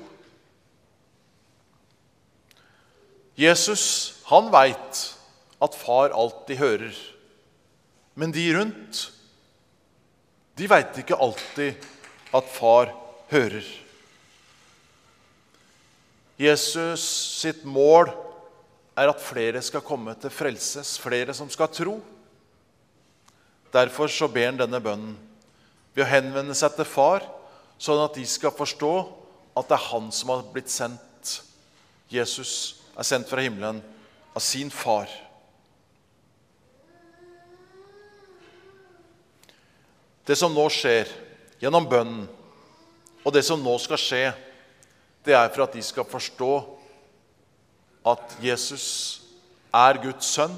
Jesus, 3.36 3.84
han 4.32 4.48
veit 4.54 5.19
at 5.62 5.76
far 5.76 6.14
alltid 6.16 6.60
hører. 6.60 6.96
Men 8.16 8.32
de 8.36 8.46
rundt, 8.56 9.04
de 10.60 10.68
veit 10.68 10.98
ikke 11.02 11.20
alltid 11.20 11.90
at 12.36 12.50
far 12.52 12.92
hører. 13.32 13.68
Jesus 16.40 17.04
sitt 17.42 17.66
mål 17.68 18.12
er 19.00 19.12
at 19.12 19.24
flere 19.24 19.62
skal 19.64 19.84
komme 19.84 20.16
til 20.20 20.32
frelses, 20.32 20.98
flere 21.00 21.36
som 21.36 21.52
skal 21.52 21.72
tro. 21.72 21.98
Derfor 23.74 24.12
så 24.12 24.28
ber 24.32 24.50
han 24.50 24.60
denne 24.60 24.80
bønnen 24.84 25.18
ved 25.94 26.06
å 26.06 26.10
henvende 26.10 26.56
seg 26.58 26.76
til 26.78 26.88
far, 26.88 27.26
sånn 27.80 28.02
at 28.04 28.16
de 28.16 28.26
skal 28.28 28.56
forstå 28.56 28.94
at 29.60 29.68
det 29.68 29.76
er 29.76 29.88
han 29.92 30.12
som 30.16 30.32
har 30.34 30.46
blitt 30.54 30.72
sendt. 30.72 31.40
Jesus 32.10 32.82
er 32.98 33.08
sendt 33.08 33.30
fra 33.30 33.44
himmelen 33.44 33.82
av 34.36 34.44
sin 34.44 34.72
far. 34.74 35.12
Det 40.30 40.36
som 40.38 40.54
nå 40.54 40.68
skjer 40.70 41.10
gjennom 41.58 41.88
bønnen, 41.90 42.28
og 43.26 43.34
det 43.34 43.42
som 43.48 43.62
nå 43.66 43.72
skal 43.82 43.98
skje, 43.98 44.26
det 45.26 45.34
er 45.34 45.50
for 45.50 45.66
at 45.66 45.74
de 45.74 45.82
skal 45.82 46.06
forstå 46.06 46.52
at 48.14 48.36
Jesus 48.44 48.86
er 49.74 49.98
Guds 50.04 50.30
sønn, 50.38 50.54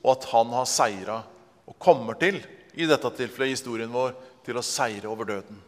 og 0.00 0.10
at 0.14 0.26
han 0.32 0.56
har 0.56 0.70
seira 0.70 1.18
og 1.66 1.76
kommer 1.82 2.16
til, 2.16 2.40
i 2.72 2.88
dette 2.88 3.12
tilfellet 3.20 3.52
i 3.52 3.56
historien 3.56 3.92
vår, 3.92 4.16
til 4.48 4.56
å 4.56 4.64
seire 4.64 5.12
over 5.12 5.28
døden. 5.28 5.60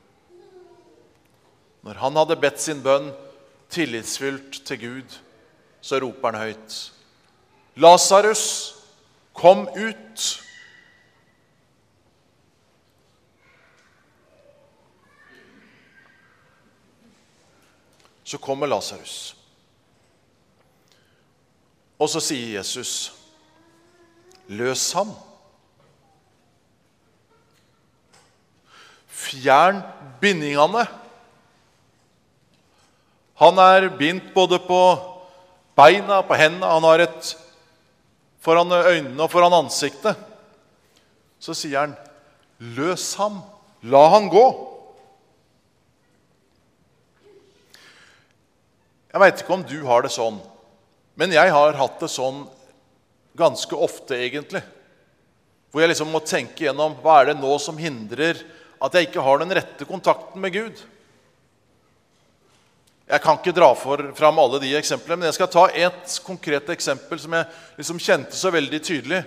Når 1.84 2.00
han 2.00 2.16
hadde 2.16 2.40
bedt 2.40 2.64
sin 2.64 2.80
bønn 2.84 3.12
tillitsfylt 3.72 4.62
til 4.64 4.84
Gud, 4.87 5.20
så 5.84 6.00
roper 6.00 6.32
han 6.32 6.48
høyt. 6.48 6.82
Lasarus, 7.76 8.44
kom 9.37 9.66
ut! 9.76 10.28
Så 18.29 18.37
kommer 18.38 18.69
Lasarus. 18.69 19.33
Og 21.99 22.11
så 22.12 22.21
sier 22.21 22.59
Jesus, 22.59 23.12
'Løs 24.49 24.93
ham'. 24.93 25.14
Fjern 29.09 29.81
bindingene. 30.21 30.85
Han 33.41 33.59
er 33.59 33.88
bindt 33.97 34.35
både 34.35 34.61
på 34.61 34.81
beina, 35.77 36.21
på 36.23 36.37
hendene, 36.37 36.69
han 36.69 36.85
har 36.85 37.01
et 37.09 37.35
foran 38.45 38.73
øynene 38.73 39.23
og 39.23 39.31
foran 39.33 39.57
ansiktet. 39.64 40.17
Så 41.41 41.57
sier 41.57 41.81
han, 41.81 41.97
'Løs 42.61 43.14
ham. 43.17 43.41
La 43.83 44.09
han 44.12 44.29
gå.' 44.29 44.78
Jeg 49.09 49.23
veit 49.23 49.40
ikke 49.40 49.57
om 49.57 49.64
du 49.64 49.79
har 49.88 50.05
det 50.05 50.12
sånn, 50.12 50.37
men 51.18 51.33
jeg 51.33 51.53
har 51.55 51.79
hatt 51.79 51.97
det 52.03 52.11
sånn 52.12 52.42
ganske 53.38 53.77
ofte, 53.77 54.18
egentlig. 54.18 54.61
Hvor 55.73 55.83
jeg 55.83 55.92
liksom 55.92 56.12
må 56.12 56.21
tenke 56.25 56.66
gjennom 56.66 56.97
hva 57.03 57.21
er 57.21 57.31
det 57.31 57.40
nå 57.40 57.55
som 57.62 57.79
hindrer 57.81 58.40
at 58.79 58.94
jeg 58.94 59.09
ikke 59.09 59.25
har 59.25 59.40
den 59.40 59.55
rette 59.59 59.87
kontakten 59.88 60.42
med 60.42 60.55
Gud. 60.55 60.83
Jeg 63.09 63.25
kan 63.25 63.38
ikke 63.40 63.57
dra 63.57 63.71
for, 63.79 64.11
fram 64.16 64.38
alle 64.40 64.61
de 64.61 64.75
eksemplene, 64.77 65.23
men 65.23 65.31
jeg 65.31 65.38
skal 65.38 65.51
ta 65.51 65.64
et 65.73 66.18
konkret 66.27 66.68
eksempel 66.75 67.21
som 67.21 67.33
jeg 67.38 67.49
liksom 67.79 68.01
kjente 68.05 68.37
så 68.37 68.53
veldig 68.53 68.81
tydelig. 68.85 69.23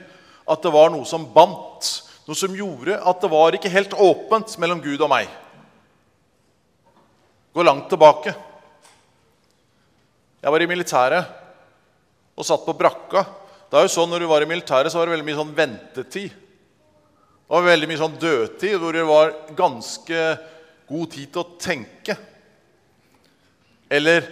At 0.45 0.61
det 0.61 0.73
var 0.73 0.93
noe 0.93 1.07
som 1.09 1.25
bandt. 1.33 1.89
Noe 2.27 2.37
som 2.37 2.53
gjorde 2.53 2.99
at 3.01 3.23
det 3.23 3.31
var 3.33 3.57
ikke 3.57 3.73
helt 3.73 3.97
åpent 3.97 4.53
mellom 4.61 4.83
Gud 4.83 5.01
og 5.01 5.09
meg. 5.09 5.31
Gå 7.51 7.65
langt 7.65 7.89
tilbake. 7.89 8.35
Jeg 10.41 10.53
var 10.53 10.63
i 10.63 10.69
militæret 10.69 11.37
og 12.33 12.47
satt 12.47 12.63
på 12.65 12.73
brakka. 12.77 13.21
Det 13.69 13.77
er 13.77 13.85
jo 13.85 13.93
sånn 13.93 14.09
Når 14.09 14.23
du 14.23 14.29
var 14.31 14.43
i 14.43 14.49
militæret, 14.49 14.91
så 14.91 14.97
var 14.97 15.07
det 15.07 15.15
veldig 15.15 15.27
mye 15.29 15.39
sånn 15.39 15.55
ventetid. 15.57 16.31
Det 16.31 17.57
var 17.57 17.67
veldig 17.67 17.89
mye 17.91 17.99
sånn 17.99 18.19
dødtid, 18.19 18.75
hvor 18.79 18.95
det 18.95 19.05
var 19.05 19.33
ganske 19.57 20.19
god 20.89 21.11
tid 21.11 21.31
til 21.31 21.41
å 21.43 21.57
tenke. 21.61 22.15
Eller 23.91 24.25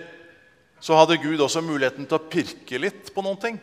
så 0.79 0.95
hadde 0.95 1.19
Gud 1.19 1.41
også 1.43 1.61
muligheten 1.63 2.07
til 2.07 2.17
å 2.17 2.29
pirke 2.31 2.79
litt 2.79 3.11
på 3.13 3.23
noen 3.23 3.41
ting. 3.41 3.59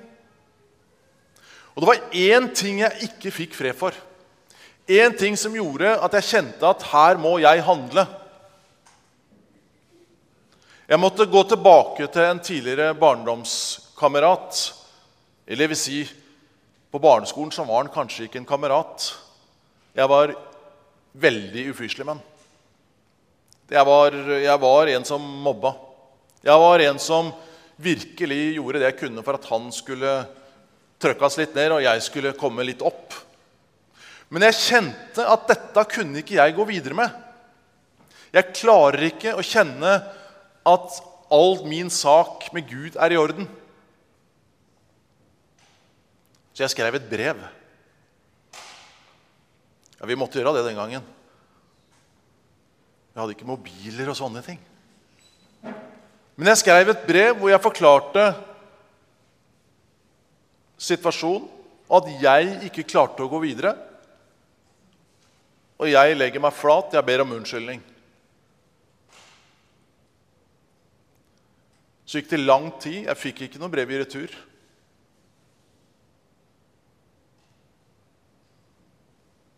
Og 1.75 1.83
det 1.83 1.89
var 1.89 2.05
én 2.13 2.51
ting 2.57 2.83
jeg 2.85 3.09
ikke 3.09 3.33
fikk 3.33 3.57
fred 3.57 3.77
for. 3.77 3.97
Én 4.87 5.17
ting 5.19 5.35
som 5.41 5.57
gjorde 5.57 5.97
at 5.99 6.15
jeg 6.21 6.29
kjente 6.31 6.69
at 6.69 6.85
her 6.93 7.19
må 7.21 7.39
jeg 7.43 7.65
handle. 7.67 8.07
Jeg 10.87 11.01
måtte 11.03 11.25
gå 11.27 11.41
tilbake 11.51 12.07
til 12.15 12.23
en 12.23 12.39
tidligere 12.39 12.95
barndomskamerat. 12.95 14.59
Eller 15.43 15.65
jeg 15.65 15.71
vil 15.73 15.79
si, 15.81 16.03
på 16.95 17.01
barneskolen 17.03 17.51
så 17.51 17.65
var 17.67 17.81
han 17.81 17.91
kanskje 17.91 18.29
ikke 18.29 18.39
en 18.39 18.47
kamerat. 18.47 19.09
Jeg 19.99 20.07
var 20.13 20.31
veldig 21.19 21.65
ufyselig 21.73 22.07
med 22.07 22.15
han. 22.15 22.21
Jeg 23.75 23.83
var, 23.89 24.15
jeg 24.39 24.63
var 24.63 24.91
en 24.93 25.07
som 25.09 25.25
mobba. 25.43 25.73
Jeg 26.47 26.63
var 26.63 26.85
en 26.85 27.01
som 27.03 27.33
virkelig 27.83 28.39
gjorde 28.61 28.79
det 28.79 28.87
jeg 28.93 28.99
kunne 29.01 29.25
for 29.27 29.41
at 29.41 29.49
han 29.51 29.67
skulle 29.75 30.13
trøkkes 31.03 31.39
litt 31.41 31.57
ned, 31.59 31.75
og 31.75 31.83
jeg 31.83 32.05
skulle 32.07 32.37
komme 32.39 32.63
litt 32.69 32.85
opp. 32.87 33.17
Men 34.31 34.47
jeg 34.47 34.61
kjente 34.61 35.27
at 35.27 35.51
dette 35.51 35.85
kunne 35.91 36.23
ikke 36.23 36.39
jeg 36.39 36.55
gå 36.55 36.69
videre 36.71 37.01
med. 37.03 37.11
Jeg 38.31 38.55
klarer 38.55 39.09
ikke 39.11 39.35
å 39.35 39.43
kjenne 39.43 39.97
at 40.67 40.99
all 41.33 41.63
min 41.67 41.91
sak 41.91 42.49
med 42.55 42.67
Gud 42.69 42.99
er 42.99 43.15
i 43.15 43.19
orden. 43.19 43.49
Så 46.55 46.65
jeg 46.65 46.73
skrev 46.73 46.97
et 46.97 47.11
brev. 47.11 47.43
Ja, 50.01 50.07
Vi 50.07 50.17
måtte 50.17 50.41
gjøre 50.41 50.57
det 50.57 50.67
den 50.71 50.79
gangen. 50.79 51.05
Vi 53.13 53.21
hadde 53.21 53.33
ikke 53.37 53.49
mobiler 53.49 54.11
og 54.13 54.19
sånne 54.19 54.43
ting. 54.45 54.61
Men 56.37 56.51
jeg 56.53 56.61
skrev 56.61 56.91
et 56.93 57.07
brev 57.09 57.39
hvor 57.41 57.49
jeg 57.49 57.65
forklarte 57.65 58.25
situasjonen, 60.77 61.49
at 61.87 62.09
jeg 62.21 62.57
ikke 62.67 62.85
klarte 62.91 63.23
å 63.25 63.31
gå 63.31 63.39
videre. 63.45 63.73
Og 65.79 65.89
jeg 65.89 66.17
legger 66.17 66.43
meg 66.43 66.57
flat. 66.57 66.93
Jeg 66.97 67.07
ber 67.07 67.23
om 67.23 67.37
unnskyldning. 67.37 67.81
Så 72.07 72.21
gikk 72.21 72.31
det 72.31 72.45
lang 72.45 72.71
tid. 72.79 73.03
Jeg 73.09 73.19
fikk 73.19 73.43
ikke 73.47 73.61
noe 73.61 73.73
brev 73.73 73.91
i 73.91 73.99
retur. 73.99 74.33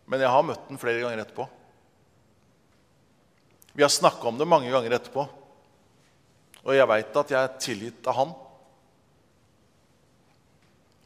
Men 0.08 0.24
jeg 0.24 0.32
har 0.32 0.46
møtt 0.48 0.70
den 0.70 0.80
flere 0.80 1.02
ganger 1.04 1.20
etterpå. 1.20 1.44
Vi 3.76 3.84
har 3.84 3.92
snakka 3.92 4.30
om 4.30 4.38
det 4.40 4.48
mange 4.48 4.72
ganger 4.72 4.96
etterpå. 4.96 5.26
Og 6.64 6.72
jeg 6.74 6.88
veit 6.90 7.18
at 7.20 7.34
jeg 7.34 7.38
er 7.38 7.58
tilgitt 7.60 8.08
av 8.08 8.16
Han. 8.16 8.32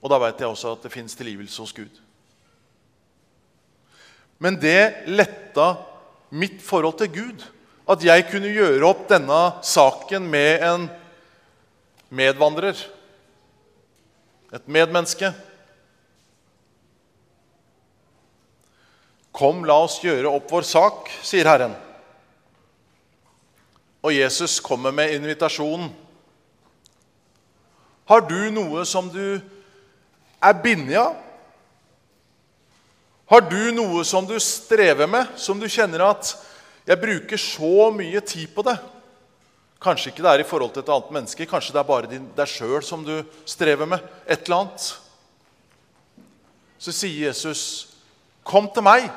Og 0.03 0.11
da 0.11 0.19
veit 0.23 0.41
jeg 0.41 0.51
også 0.51 0.77
at 0.77 0.87
det 0.87 0.95
fins 0.95 1.19
tilgivelse 1.19 1.63
hos 1.63 1.75
Gud. 1.75 1.99
Men 4.43 4.57
det 4.63 5.05
letta 5.11 5.75
mitt 6.35 6.63
forhold 6.63 6.97
til 7.03 7.13
Gud. 7.15 7.45
At 7.91 8.03
jeg 8.07 8.31
kunne 8.31 8.51
gjøre 8.51 8.87
opp 8.87 9.05
denne 9.11 9.43
saken 9.67 10.27
med 10.31 10.63
en 10.67 10.89
medvandrer. 12.13 12.77
Et 14.53 14.69
medmenneske. 14.69 15.33
Kom, 19.33 19.65
la 19.65 19.79
oss 19.87 19.97
gjøre 20.05 20.29
opp 20.29 20.51
vår 20.53 20.67
sak, 20.69 21.09
sier 21.25 21.49
Herren. 21.49 21.73
Og 24.05 24.13
Jesus 24.13 24.59
kommer 24.61 24.93
med 24.93 25.15
invitasjonen. 25.17 25.89
Har 28.11 28.25
du 28.29 28.51
noe 28.53 28.85
som 28.85 29.09
du 29.09 29.39
er 30.43 30.57
bindet 30.61 30.99
av? 31.01 31.15
Har 33.33 33.47
du 33.49 33.71
noe 33.73 34.03
som 34.05 34.27
du 34.29 34.35
strever 34.43 35.09
med, 35.09 35.31
som 35.41 35.61
du 35.61 35.65
kjenner 35.65 36.03
at 36.11 36.37
'jeg 36.85 37.01
bruker 37.01 37.37
så 37.37 37.91
mye 37.95 38.21
tid 38.21 38.49
på 38.55 38.63
det'? 38.63 39.02
Kanskje 39.83 40.13
ikke 40.13 40.23
det 40.23 40.31
er 40.31 40.43
i 40.45 40.47
forhold 40.47 40.71
til 40.75 40.85
et 40.85 40.91
annet 40.95 41.15
menneske, 41.15 41.47
kanskje 41.51 41.75
det 41.75 41.81
er 41.81 41.89
bare 41.89 42.11
deg 42.11 42.49
sjøl 42.49 42.85
som 42.87 43.03
du 43.03 43.17
strever 43.49 43.87
med. 43.87 43.99
et 44.27 44.45
eller 44.45 44.57
annet. 44.61 44.99
Så 46.79 46.93
sier 46.93 47.27
Jesus, 47.27 47.89
'Kom 48.45 48.69
til 48.69 48.83
meg, 48.83 49.11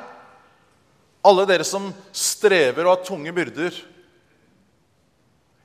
alle 1.23 1.45
dere 1.45 1.63
som 1.63 1.93
strever 2.13 2.85
og 2.85 2.97
har 2.97 3.05
tunge 3.05 3.33
byrder.' 3.33 3.83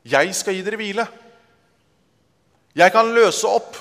'Jeg 0.05 0.35
skal 0.35 0.55
gi 0.55 0.63
dere 0.63 0.77
hvile. 0.77 1.09
Jeg 2.75 2.93
kan 2.93 3.15
løse 3.15 3.49
opp.' 3.49 3.77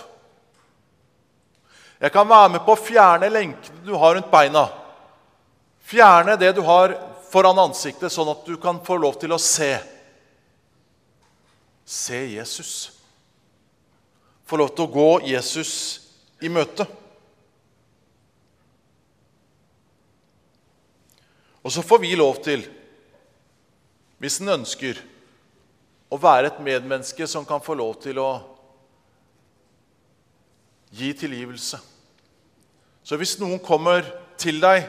'Jeg 2.01 2.11
kan 2.11 2.29
være 2.29 2.49
med 2.49 2.59
på 2.59 2.71
å 2.71 2.83
fjerne 2.85 3.29
lenkene 3.29 3.85
du 3.85 3.95
har 3.97 4.15
rundt 4.15 4.31
beina.' 4.31 4.69
'Fjerne 5.83 6.37
det 6.37 6.55
du 6.55 6.61
har 6.61 6.95
foran 7.31 7.59
ansiktet, 7.59 8.11
sånn 8.11 8.29
at 8.29 8.45
du 8.45 8.57
kan 8.57 8.79
få 8.79 8.97
lov 8.97 9.19
til 9.19 9.31
å 9.31 9.37
se.' 9.37 9.98
Se 11.89 12.17
Jesus. 12.35 12.91
Få 14.45 14.59
lov 14.61 14.75
til 14.75 14.85
å 14.85 14.93
gå 14.93 15.09
Jesus 15.25 15.71
i 16.45 16.49
møte. 16.53 16.85
Og 21.65 21.73
så 21.73 21.81
får 21.81 22.01
vi 22.03 22.11
lov 22.13 22.37
til, 22.45 22.61
hvis 24.21 24.37
en 24.43 24.53
ønsker, 24.59 24.99
å 26.13 26.17
være 26.21 26.51
et 26.51 26.59
medmenneske 26.65 27.25
som 27.29 27.45
kan 27.45 27.61
få 27.61 27.75
lov 27.77 27.95
til 28.01 28.21
å 28.21 28.29
gi 30.93 31.09
tilgivelse. 31.17 31.79
Så 33.01 33.17
hvis 33.17 33.35
noen 33.41 33.61
kommer 33.65 34.05
til 34.37 34.61
deg, 34.61 34.85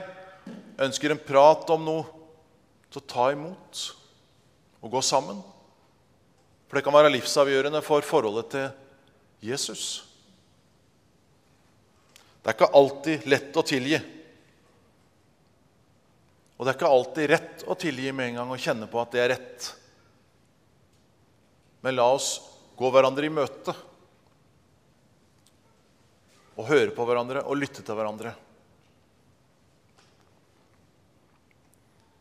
ønsker 0.81 1.13
en 1.17 1.25
prat 1.25 1.65
om 1.73 1.85
noe, 1.85 2.05
så 2.93 3.01
ta 3.05 3.31
imot 3.33 3.83
og 4.81 4.93
gå 4.97 5.03
sammen. 5.05 5.41
For 6.71 6.79
det 6.79 6.85
kan 6.87 6.95
være 6.95 7.11
livsavgjørende 7.11 7.81
for 7.83 8.07
forholdet 8.07 8.53
til 8.53 8.69
Jesus. 9.43 10.05
Det 12.39 12.53
er 12.53 12.55
ikke 12.55 12.69
alltid 12.79 13.27
lett 13.27 13.59
å 13.59 13.65
tilgi. 13.67 13.99
Og 16.55 16.63
det 16.63 16.71
er 16.71 16.79
ikke 16.79 16.93
alltid 16.95 17.29
rett 17.35 17.67
å 17.67 17.75
tilgi 17.75 18.15
med 18.15 18.31
en 18.31 18.39
gang 18.39 18.55
og 18.55 18.63
kjenne 18.63 18.87
på 18.87 19.03
at 19.03 19.11
det 19.17 19.25
er 19.25 19.33
rett. 19.35 19.69
Men 21.83 21.99
la 21.99 22.07
oss 22.15 22.31
gå 22.79 22.93
hverandre 22.95 23.27
i 23.27 23.35
møte 23.35 23.75
og 26.55 26.71
høre 26.71 26.95
på 26.95 27.11
hverandre 27.11 27.43
og 27.51 27.59
lytte 27.59 27.83
til 27.83 27.99
hverandre. 27.99 28.37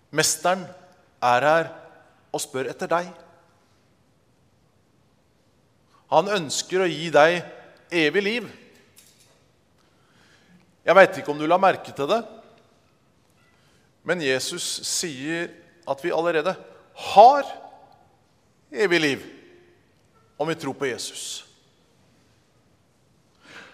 Mesteren 0.10 0.66
er 1.22 1.52
her 1.52 1.74
og 2.34 2.42
spør 2.42 2.74
etter 2.74 2.90
deg. 2.90 3.14
Han 6.10 6.32
ønsker 6.34 6.84
å 6.84 6.90
gi 6.90 7.10
deg 7.14 7.44
evig 7.94 8.24
liv. 8.26 8.50
Jeg 10.86 10.98
veit 10.98 11.20
ikke 11.20 11.34
om 11.34 11.42
du 11.42 11.46
la 11.46 11.60
merke 11.62 11.94
til 11.94 12.10
det, 12.10 12.22
men 14.08 14.24
Jesus 14.24 14.66
sier 14.88 15.52
at 15.90 16.02
vi 16.02 16.14
allerede 16.16 16.56
har 17.14 17.46
evig 18.72 19.02
liv 19.04 19.28
om 20.40 20.50
vi 20.50 20.56
tror 20.58 20.74
på 20.80 20.88
Jesus. 20.90 21.44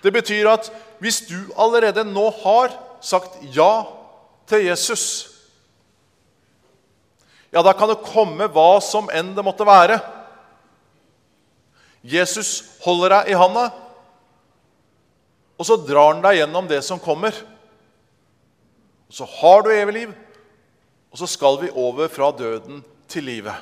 Det 0.04 0.12
betyr 0.14 0.50
at 0.50 0.68
hvis 1.00 1.22
du 1.30 1.38
allerede 1.58 2.04
nå 2.08 2.26
har 2.42 2.74
sagt 3.06 3.38
ja 3.56 3.86
til 4.50 4.66
Jesus, 4.66 5.32
ja, 7.54 7.62
da 7.64 7.72
kan 7.78 7.88
det 7.88 8.04
komme 8.04 8.50
hva 8.52 8.82
som 8.84 9.08
enn 9.14 9.32
det 9.38 9.46
måtte 9.46 9.66
være. 9.68 10.02
Jesus 12.06 12.78
holder 12.84 13.16
deg 13.16 13.32
i 13.34 13.38
handa, 13.40 13.70
og 15.56 15.66
så 15.66 15.78
drar 15.82 16.12
han 16.14 16.22
deg 16.22 16.42
gjennom 16.42 16.68
det 16.70 16.82
som 16.86 17.02
kommer. 17.02 17.34
Og 19.10 19.16
så 19.18 19.26
har 19.40 19.64
du 19.66 19.72
evig 19.74 19.96
liv, 19.96 20.12
og 21.10 21.22
så 21.22 21.30
skal 21.30 21.58
vi 21.64 21.72
over 21.72 22.12
fra 22.12 22.30
døden 22.36 22.84
til 23.10 23.26
livet. 23.26 23.56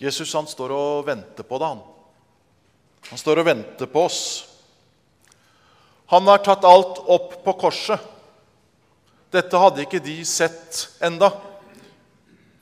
Jesus 0.00 0.32
han 0.32 0.48
står 0.48 0.72
og 0.72 1.08
venter 1.08 1.44
på 1.44 1.58
deg. 1.60 1.76
Han. 1.76 1.82
han 3.10 3.20
står 3.20 3.42
og 3.42 3.48
venter 3.48 3.88
på 3.88 4.06
oss. 4.08 4.22
Han 6.10 6.26
har 6.26 6.40
tatt 6.42 6.64
alt 6.66 7.04
opp 7.04 7.36
på 7.44 7.54
korset. 7.60 8.09
Dette 9.30 9.62
hadde 9.62 9.84
ikke 9.84 10.02
de 10.02 10.16
sett 10.26 10.88
enda. 11.02 11.30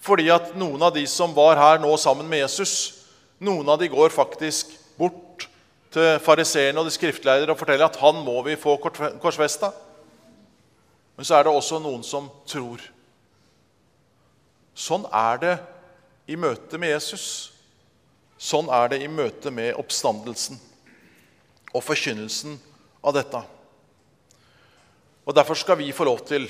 Fordi 0.04 0.28
at 0.32 0.54
noen 0.58 0.82
av 0.84 0.94
de 0.94 1.04
som 1.08 1.32
var 1.36 1.58
her 1.60 1.80
nå 1.82 1.90
sammen 2.00 2.28
med 2.28 2.44
Jesus, 2.44 2.74
noen 3.40 3.68
av 3.68 3.80
de 3.80 3.88
går 3.90 4.12
faktisk 4.14 4.74
bort 4.98 5.48
til 5.92 6.18
fariseerne 6.20 6.80
og 6.80 6.88
de 6.88 6.94
skriftlærere 6.94 7.52
og 7.52 7.58
forteller 7.60 7.88
at 7.88 7.98
han 8.02 8.20
må 8.24 8.36
vi 8.46 8.58
få 8.60 8.76
korsfesta. 8.82 9.72
Men 11.16 11.26
så 11.26 11.38
er 11.38 11.46
det 11.46 11.54
også 11.56 11.80
noen 11.82 12.04
som 12.06 12.28
tror. 12.46 12.82
Sånn 14.78 15.08
er 15.10 15.40
det 15.42 15.54
i 16.30 16.36
møte 16.38 16.78
med 16.78 16.92
Jesus. 16.92 17.26
Sånn 18.38 18.68
er 18.70 18.92
det 18.92 19.00
i 19.02 19.10
møte 19.10 19.50
med 19.50 19.74
oppstandelsen 19.80 20.60
og 21.72 21.82
forkynnelsen 21.82 22.54
av 23.02 23.16
dette. 23.16 23.40
Og 25.28 25.36
Derfor 25.36 25.58
skal 25.60 25.76
vi 25.76 25.92
få 25.92 26.06
lov 26.08 26.22
til 26.24 26.48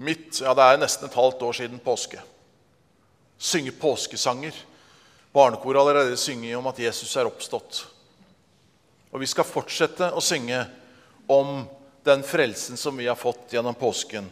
midt, 0.00 0.40
ja 0.40 0.54
Det 0.56 0.64
er 0.64 0.80
nesten 0.80 1.08
et 1.08 1.16
halvt 1.20 1.42
år 1.44 1.56
siden 1.58 1.80
påske. 1.84 2.20
Synge 3.36 3.74
påskesanger. 3.76 4.56
Barnekoret 5.32 5.76
har 5.76 5.90
allerede 5.90 6.16
synget 6.16 6.56
om 6.56 6.66
at 6.70 6.78
Jesus 6.80 7.16
er 7.16 7.28
oppstått. 7.28 7.82
Og 9.12 9.20
vi 9.20 9.28
skal 9.28 9.44
fortsette 9.44 10.08
å 10.16 10.20
synge 10.24 10.62
om 11.28 11.66
den 12.04 12.24
frelsen 12.24 12.80
som 12.80 12.96
vi 12.96 13.06
har 13.06 13.20
fått 13.20 13.52
gjennom 13.52 13.76
påsken. 13.76 14.24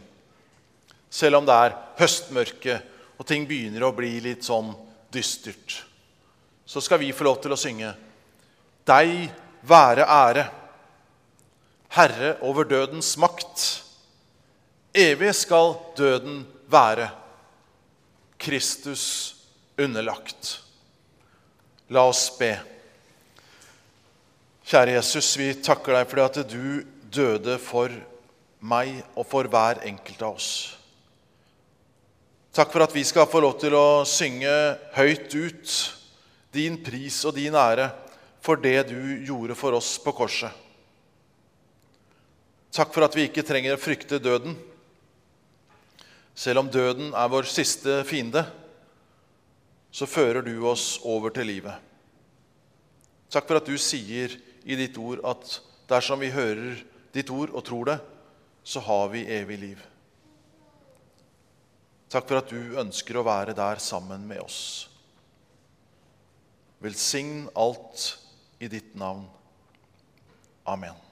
Selv 1.09 1.37
om 1.37 1.45
det 1.45 1.53
er 1.53 1.77
høstmørke 1.99 2.79
og 3.19 3.27
ting 3.27 3.45
begynner 3.45 3.85
å 3.85 3.93
bli 3.93 4.15
litt 4.23 4.47
sånn 4.47 4.71
dystert, 5.13 5.83
så 6.65 6.81
skal 6.81 7.01
vi 7.01 7.11
få 7.13 7.27
lov 7.27 7.41
til 7.43 7.53
å 7.53 7.59
synge 7.59 7.93
Deg 8.87 9.27
være 9.67 10.07
ære, 10.09 10.45
Herre 11.91 12.37
over 12.41 12.63
dødens 12.63 13.17
makt. 13.19 13.83
Evig 14.95 15.33
skal 15.35 15.75
døden 15.97 16.45
være, 16.71 17.09
Kristus 18.39 19.35
underlagt. 19.79 20.61
La 21.91 22.05
oss 22.07 22.29
be. 22.39 22.53
Kjære 24.67 24.95
Jesus, 24.95 25.33
vi 25.35 25.49
takker 25.59 25.97
deg 25.97 26.07
for 26.07 26.23
at 26.23 26.39
du 26.47 26.83
døde 27.11 27.57
for 27.59 27.91
meg 28.63 29.01
og 29.17 29.27
for 29.27 29.51
hver 29.51 29.83
enkelt 29.89 30.23
av 30.23 30.37
oss. 30.39 30.51
Takk 32.55 32.71
for 32.71 32.83
at 32.87 32.95
vi 32.95 33.03
skal 33.07 33.27
få 33.31 33.43
lov 33.43 33.57
til 33.59 33.75
å 33.75 34.03
synge 34.07 34.51
høyt 34.95 35.31
ut 35.35 35.75
din 36.55 36.79
pris 36.83 37.19
og 37.27 37.35
din 37.35 37.55
ære 37.55 37.89
for 38.43 38.59
det 38.59 38.89
du 38.91 38.99
gjorde 39.27 39.55
for 39.59 39.75
oss 39.75 39.97
på 40.03 40.15
korset. 40.15 40.60
Takk 42.71 42.93
for 42.95 43.03
at 43.03 43.15
vi 43.17 43.25
ikke 43.27 43.43
trenger 43.43 43.75
å 43.75 43.81
frykte 43.81 44.21
døden. 44.23 44.55
Selv 46.31 46.63
om 46.63 46.69
døden 46.71 47.11
er 47.11 47.31
vår 47.31 47.49
siste 47.51 47.99
fiende, 48.07 48.45
så 49.91 50.07
fører 50.07 50.39
du 50.45 50.53
oss 50.69 50.95
over 51.03 51.33
til 51.35 51.49
livet. 51.51 51.75
Takk 53.31 53.47
for 53.47 53.59
at 53.59 53.67
du 53.67 53.75
sier 53.79 54.37
i 54.63 54.77
ditt 54.79 54.95
ord 54.99 55.19
at 55.27 55.57
dersom 55.91 56.23
vi 56.23 56.31
hører 56.31 56.79
ditt 57.11 57.31
ord 57.33 57.51
og 57.51 57.65
tror 57.67 57.91
det, 57.91 57.97
så 58.63 58.79
har 58.87 59.11
vi 59.11 59.25
evig 59.27 59.59
liv. 59.59 59.83
Takk 62.11 62.27
for 62.27 62.39
at 62.39 62.51
du 62.51 62.79
ønsker 62.79 63.19
å 63.19 63.27
være 63.27 63.55
der 63.57 63.83
sammen 63.83 64.23
med 64.27 64.43
oss. 64.43 64.61
Velsign 66.83 67.45
alt 67.55 68.13
i 68.63 68.71
ditt 68.71 68.95
navn. 68.99 69.27
Amen. 70.67 71.10